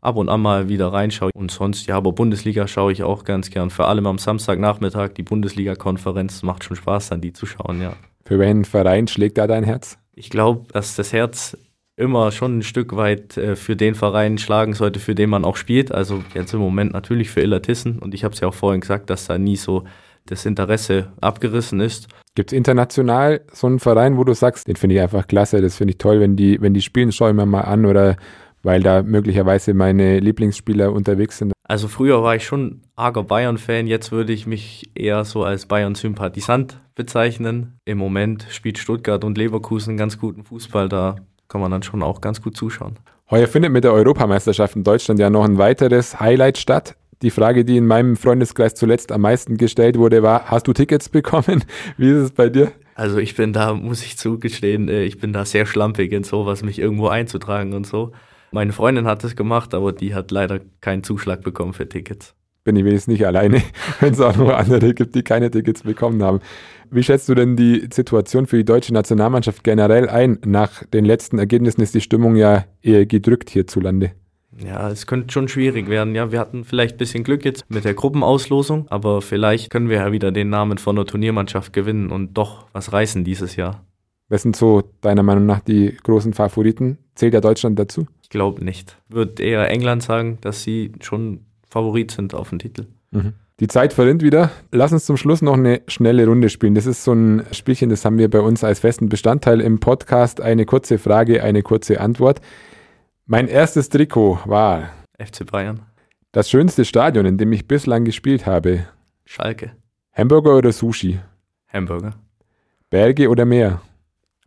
ab 0.00 0.16
und 0.16 0.28
an 0.28 0.42
mal 0.42 0.68
wieder 0.68 0.92
reinschaue. 0.92 1.30
Und 1.34 1.50
sonst, 1.50 1.86
ja, 1.86 1.96
aber 1.96 2.12
Bundesliga 2.12 2.68
schaue 2.68 2.92
ich 2.92 3.02
auch 3.02 3.24
ganz 3.24 3.50
gern. 3.50 3.70
Vor 3.70 3.88
allem 3.88 4.06
am 4.06 4.18
Samstagnachmittag, 4.18 5.14
die 5.14 5.22
Bundesliga-Konferenz, 5.22 6.42
macht 6.42 6.64
schon 6.64 6.76
Spaß, 6.76 7.08
dann 7.08 7.20
die 7.20 7.32
zu 7.32 7.46
schauen, 7.46 7.80
ja. 7.80 7.94
Für 8.24 8.38
welchen 8.38 8.64
Verein 8.64 9.08
schlägt 9.08 9.38
da 9.38 9.46
dein 9.46 9.64
Herz? 9.64 9.98
Ich 10.14 10.30
glaube, 10.30 10.66
dass 10.72 10.94
das 10.94 11.12
Herz 11.12 11.56
immer 11.96 12.32
schon 12.32 12.58
ein 12.58 12.62
Stück 12.62 12.96
weit 12.96 13.36
äh, 13.36 13.56
für 13.56 13.76
den 13.76 13.94
Verein 13.94 14.38
schlagen 14.38 14.74
sollte, 14.74 14.98
für 14.98 15.14
den 15.14 15.30
man 15.30 15.44
auch 15.44 15.56
spielt. 15.56 15.92
Also 15.92 16.22
jetzt 16.34 16.52
im 16.52 16.60
Moment 16.60 16.92
natürlich 16.92 17.30
für 17.30 17.40
Illertissen. 17.40 17.98
Und 17.98 18.14
ich 18.14 18.24
habe 18.24 18.34
es 18.34 18.40
ja 18.40 18.48
auch 18.48 18.54
vorhin 18.54 18.80
gesagt, 18.80 19.10
dass 19.10 19.26
da 19.26 19.38
nie 19.38 19.56
so 19.56 19.84
das 20.26 20.46
Interesse 20.46 21.12
abgerissen 21.20 21.80
ist. 21.80 22.08
Gibt 22.34 22.52
es 22.52 22.56
international 22.56 23.42
so 23.52 23.68
einen 23.68 23.78
Verein, 23.78 24.16
wo 24.16 24.24
du 24.24 24.34
sagst, 24.34 24.66
den 24.66 24.74
finde 24.74 24.96
ich 24.96 25.02
einfach 25.02 25.28
klasse, 25.28 25.60
das 25.60 25.76
finde 25.76 25.92
ich 25.92 25.98
toll, 25.98 26.18
wenn 26.18 26.34
die, 26.34 26.60
wenn 26.60 26.74
die 26.74 26.82
spielen, 26.82 27.12
schaue 27.12 27.30
ich 27.30 27.36
mir 27.36 27.46
mal 27.46 27.60
an 27.60 27.86
oder 27.86 28.16
weil 28.64 28.82
da 28.82 29.02
möglicherweise 29.02 29.74
meine 29.74 30.18
Lieblingsspieler 30.18 30.92
unterwegs 30.92 31.38
sind. 31.38 31.52
Also 31.62 31.86
früher 31.86 32.22
war 32.22 32.34
ich 32.34 32.44
schon 32.44 32.80
arger 32.96 33.22
Bayern-Fan, 33.22 33.86
jetzt 33.86 34.10
würde 34.10 34.32
ich 34.32 34.46
mich 34.46 34.90
eher 34.94 35.24
so 35.24 35.44
als 35.44 35.66
Bayern-Sympathisant 35.66 36.80
bezeichnen. 36.94 37.78
Im 37.84 37.98
Moment 37.98 38.46
spielt 38.50 38.78
Stuttgart 38.78 39.22
und 39.22 39.38
Leverkusen 39.38 39.96
ganz 39.96 40.18
guten 40.18 40.42
Fußball, 40.42 40.88
da 40.88 41.16
kann 41.48 41.60
man 41.60 41.70
dann 41.70 41.82
schon 41.82 42.02
auch 42.02 42.20
ganz 42.20 42.42
gut 42.42 42.56
zuschauen. 42.56 42.98
Heuer 43.30 43.46
findet 43.46 43.72
mit 43.72 43.84
der 43.84 43.92
Europameisterschaft 43.92 44.76
in 44.76 44.82
Deutschland 44.82 45.20
ja 45.20 45.30
noch 45.30 45.44
ein 45.44 45.56
weiteres 45.56 46.18
Highlight 46.20 46.58
statt. 46.58 46.96
Die 47.24 47.30
Frage, 47.30 47.64
die 47.64 47.78
in 47.78 47.86
meinem 47.86 48.16
Freundeskreis 48.16 48.74
zuletzt 48.74 49.10
am 49.10 49.22
meisten 49.22 49.56
gestellt 49.56 49.96
wurde, 49.96 50.22
war, 50.22 50.50
hast 50.50 50.68
du 50.68 50.74
Tickets 50.74 51.08
bekommen? 51.08 51.64
Wie 51.96 52.10
ist 52.10 52.18
es 52.18 52.32
bei 52.32 52.50
dir? 52.50 52.72
Also 52.96 53.16
ich 53.16 53.34
bin 53.34 53.54
da, 53.54 53.72
muss 53.72 54.04
ich 54.04 54.18
zugestehen, 54.18 54.90
äh, 54.90 55.04
ich 55.04 55.18
bin 55.20 55.32
da 55.32 55.46
sehr 55.46 55.64
schlampig 55.64 56.12
in 56.12 56.22
sowas, 56.22 56.62
mich 56.62 56.78
irgendwo 56.78 57.08
einzutragen 57.08 57.72
und 57.72 57.86
so. 57.86 58.12
Meine 58.50 58.74
Freundin 58.74 59.06
hat 59.06 59.24
es 59.24 59.36
gemacht, 59.36 59.72
aber 59.72 59.92
die 59.92 60.14
hat 60.14 60.32
leider 60.32 60.60
keinen 60.82 61.02
Zuschlag 61.02 61.40
bekommen 61.40 61.72
für 61.72 61.88
Tickets. 61.88 62.34
Bin 62.62 62.76
ich 62.76 62.84
wenigstens 62.84 63.12
nicht 63.14 63.26
alleine, 63.26 63.62
wenn 64.00 64.12
es 64.12 64.20
auch 64.20 64.36
noch 64.36 64.50
andere 64.50 64.92
gibt, 64.92 65.14
die 65.14 65.22
keine 65.22 65.50
Tickets 65.50 65.82
bekommen 65.82 66.22
haben. 66.22 66.40
Wie 66.90 67.02
schätzt 67.02 67.30
du 67.30 67.34
denn 67.34 67.56
die 67.56 67.88
Situation 67.90 68.46
für 68.46 68.58
die 68.58 68.66
deutsche 68.66 68.92
Nationalmannschaft 68.92 69.64
generell 69.64 70.10
ein? 70.10 70.40
Nach 70.44 70.84
den 70.84 71.06
letzten 71.06 71.38
Ergebnissen 71.38 71.80
ist 71.80 71.94
die 71.94 72.02
Stimmung 72.02 72.36
ja 72.36 72.66
eher 72.82 73.06
gedrückt 73.06 73.48
hierzulande. 73.48 74.12
Ja, 74.62 74.88
es 74.90 75.06
könnte 75.06 75.32
schon 75.32 75.48
schwierig 75.48 75.88
werden. 75.88 76.14
Ja, 76.14 76.30
wir 76.30 76.38
hatten 76.38 76.64
vielleicht 76.64 76.94
ein 76.94 76.98
bisschen 76.98 77.24
Glück 77.24 77.44
jetzt 77.44 77.64
mit 77.68 77.84
der 77.84 77.94
Gruppenauslosung, 77.94 78.86
aber 78.88 79.22
vielleicht 79.22 79.70
können 79.70 79.88
wir 79.88 79.98
ja 79.98 80.12
wieder 80.12 80.32
den 80.32 80.50
Namen 80.50 80.78
von 80.78 80.96
der 80.96 81.06
Turniermannschaft 81.06 81.72
gewinnen 81.72 82.10
und 82.10 82.34
doch 82.34 82.66
was 82.72 82.92
reißen 82.92 83.24
dieses 83.24 83.56
Jahr. 83.56 83.84
Wer 84.28 84.38
sind 84.38 84.56
so 84.56 84.82
deiner 85.00 85.22
Meinung 85.22 85.46
nach 85.46 85.60
die 85.60 85.96
großen 86.02 86.32
Favoriten? 86.32 86.98
Zählt 87.14 87.34
ja 87.34 87.40
Deutschland 87.40 87.78
dazu? 87.78 88.06
Ich 88.22 88.30
glaube 88.30 88.64
nicht. 88.64 88.96
Würde 89.08 89.42
eher 89.42 89.68
England 89.70 90.02
sagen, 90.02 90.38
dass 90.40 90.62
sie 90.62 90.92
schon 91.00 91.40
Favorit 91.68 92.10
sind 92.10 92.34
auf 92.34 92.50
den 92.50 92.58
Titel. 92.58 92.86
Mhm. 93.10 93.34
Die 93.60 93.68
Zeit 93.68 93.92
verrinnt 93.92 94.22
wieder. 94.22 94.50
Lass 94.72 94.92
uns 94.92 95.04
zum 95.04 95.16
Schluss 95.16 95.40
noch 95.40 95.54
eine 95.54 95.82
schnelle 95.86 96.26
Runde 96.26 96.48
spielen. 96.48 96.74
Das 96.74 96.86
ist 96.86 97.04
so 97.04 97.12
ein 97.12 97.44
Spielchen, 97.52 97.88
das 97.88 98.04
haben 98.04 98.18
wir 98.18 98.28
bei 98.28 98.40
uns 98.40 98.64
als 98.64 98.80
festen 98.80 99.08
Bestandteil 99.08 99.60
im 99.60 99.78
Podcast. 99.78 100.40
Eine 100.40 100.64
kurze 100.64 100.98
Frage, 100.98 101.42
eine 101.42 101.62
kurze 101.62 102.00
Antwort. 102.00 102.40
Mein 103.26 103.48
erstes 103.48 103.88
Trikot 103.88 104.40
war 104.44 104.90
FC 105.18 105.46
Bayern. 105.50 105.80
Das 106.32 106.50
schönste 106.50 106.84
Stadion, 106.84 107.24
in 107.24 107.38
dem 107.38 107.54
ich 107.54 107.66
bislang 107.66 108.04
gespielt 108.04 108.44
habe. 108.44 108.86
Schalke. 109.24 109.72
Hamburger 110.12 110.58
oder 110.58 110.72
Sushi? 110.72 111.20
Hamburger. 111.72 112.12
Berge 112.90 113.30
oder 113.30 113.46
Meer? 113.46 113.80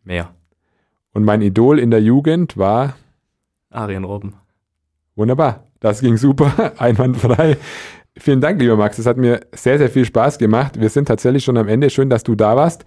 Meer. 0.03 0.29
Und 1.11 1.23
mein 1.23 1.41
Idol 1.41 1.79
in 1.79 1.89
der 1.89 2.03
Jugend 2.03 2.55
war 2.55 2.95
Arjen 3.71 4.03
Robben. 4.03 4.35
Wunderbar. 5.15 5.63
Das 5.79 6.01
ging 6.01 6.17
super, 6.17 6.73
einwandfrei. 6.77 7.57
Vielen 8.15 8.41
Dank, 8.41 8.61
lieber 8.61 8.75
Max. 8.75 8.99
Es 8.99 9.07
hat 9.07 9.17
mir 9.17 9.39
sehr, 9.53 9.79
sehr 9.79 9.89
viel 9.89 10.05
Spaß 10.05 10.37
gemacht. 10.37 10.79
Wir 10.79 10.89
sind 10.89 11.07
tatsächlich 11.07 11.43
schon 11.43 11.57
am 11.57 11.67
Ende. 11.67 11.89
Schön, 11.89 12.11
dass 12.11 12.21
du 12.21 12.35
da 12.35 12.55
warst. 12.55 12.85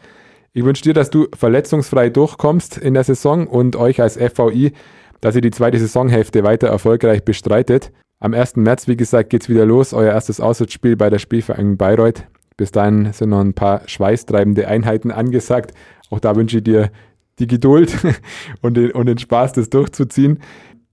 Ich 0.53 0.65
wünsche 0.65 0.85
dir, 0.85 0.95
dass 0.95 1.11
du 1.11 1.27
verletzungsfrei 1.35 2.11
durchkommst 2.11 2.79
in 2.79 2.95
der 2.95 3.03
Saison 3.03 3.49
und 3.49 3.75
euch 3.75 4.01
als 4.01 4.17
FVI 4.17 4.73
dass 5.21 5.35
ihr 5.35 5.41
die 5.41 5.51
zweite 5.51 5.79
Saisonhälfte 5.79 6.45
weiter 6.45 6.69
erfolgreich 6.69 7.25
bestreitet. 7.25 7.93
Am 8.21 8.35
1. 8.35 8.57
März, 8.57 8.89
wie 8.89 8.97
gesagt, 8.97 9.31
geht's 9.31 9.49
wieder 9.49 9.65
los. 9.65 9.95
Euer 9.95 10.13
erstes 10.13 10.41
Auswärtsspiel 10.41 10.97
bei 10.97 11.11
der 11.11 11.19
Spielvereinigung 11.19 11.77
Bayreuth. 11.77 12.25
Bis 12.57 12.71
dahin 12.71 13.13
sind 13.13 13.31
noch 13.31 13.41
ein 13.41 13.55
paar 13.55 13.83
schweißtreibende 13.87 14.69
Einheiten 14.69 15.11
angesagt. 15.11 15.73
Auch 16.11 16.21
da 16.21 16.37
wünsche 16.37 16.59
ich 16.59 16.65
dir 16.65 16.91
die 17.39 17.47
Geduld 17.47 17.97
und 18.61 18.77
den, 18.77 18.91
und 18.91 19.07
den 19.07 19.19
Spaß, 19.19 19.55
das 19.55 19.71
durchzuziehen. 19.71 20.41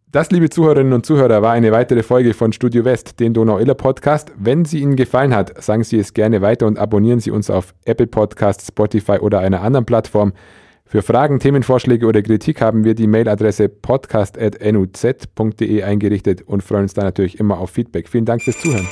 Das, 0.09 0.31
liebe 0.31 0.49
Zuhörerinnen 0.49 0.93
und 0.93 1.05
Zuhörer, 1.05 1.41
war 1.41 1.51
eine 1.51 1.73
weitere 1.73 2.01
Folge 2.01 2.33
von 2.33 2.53
Studio 2.53 2.85
West, 2.85 3.19
den 3.19 3.33
Donau-Iller 3.33 3.75
Podcast. 3.75 4.31
Wenn 4.39 4.63
sie 4.63 4.79
Ihnen 4.79 4.95
gefallen 4.95 5.35
hat, 5.35 5.61
sagen 5.61 5.83
Sie 5.83 5.99
es 5.99 6.13
gerne 6.13 6.41
weiter 6.41 6.65
und 6.65 6.79
abonnieren 6.79 7.19
Sie 7.19 7.29
uns 7.29 7.49
auf 7.49 7.75
Apple 7.83 8.07
Podcasts, 8.07 8.67
Spotify 8.67 9.19
oder 9.19 9.39
einer 9.39 9.61
anderen 9.61 9.85
Plattform. 9.85 10.31
Für 10.89 11.02
Fragen, 11.02 11.39
Themenvorschläge 11.39 12.06
oder 12.06 12.21
Kritik 12.21 12.62
haben 12.62 12.86
wir 12.86 12.95
die 12.95 13.08
Mailadresse 13.08 13.67
podcast.nuz.de 13.67 15.84
eingerichtet 15.84 16.43
und 16.43 16.63
freuen 16.63 16.84
uns 16.84 16.93
da 16.93 17.04
natürlich 17.04 17.41
immer 17.41 17.60
auf 17.60 17.71
Feedback. 17.71 18.08
Vielen 18.08 18.23
Dank 18.23 18.41
fürs 18.41 18.58
Zuhören. 18.62 18.88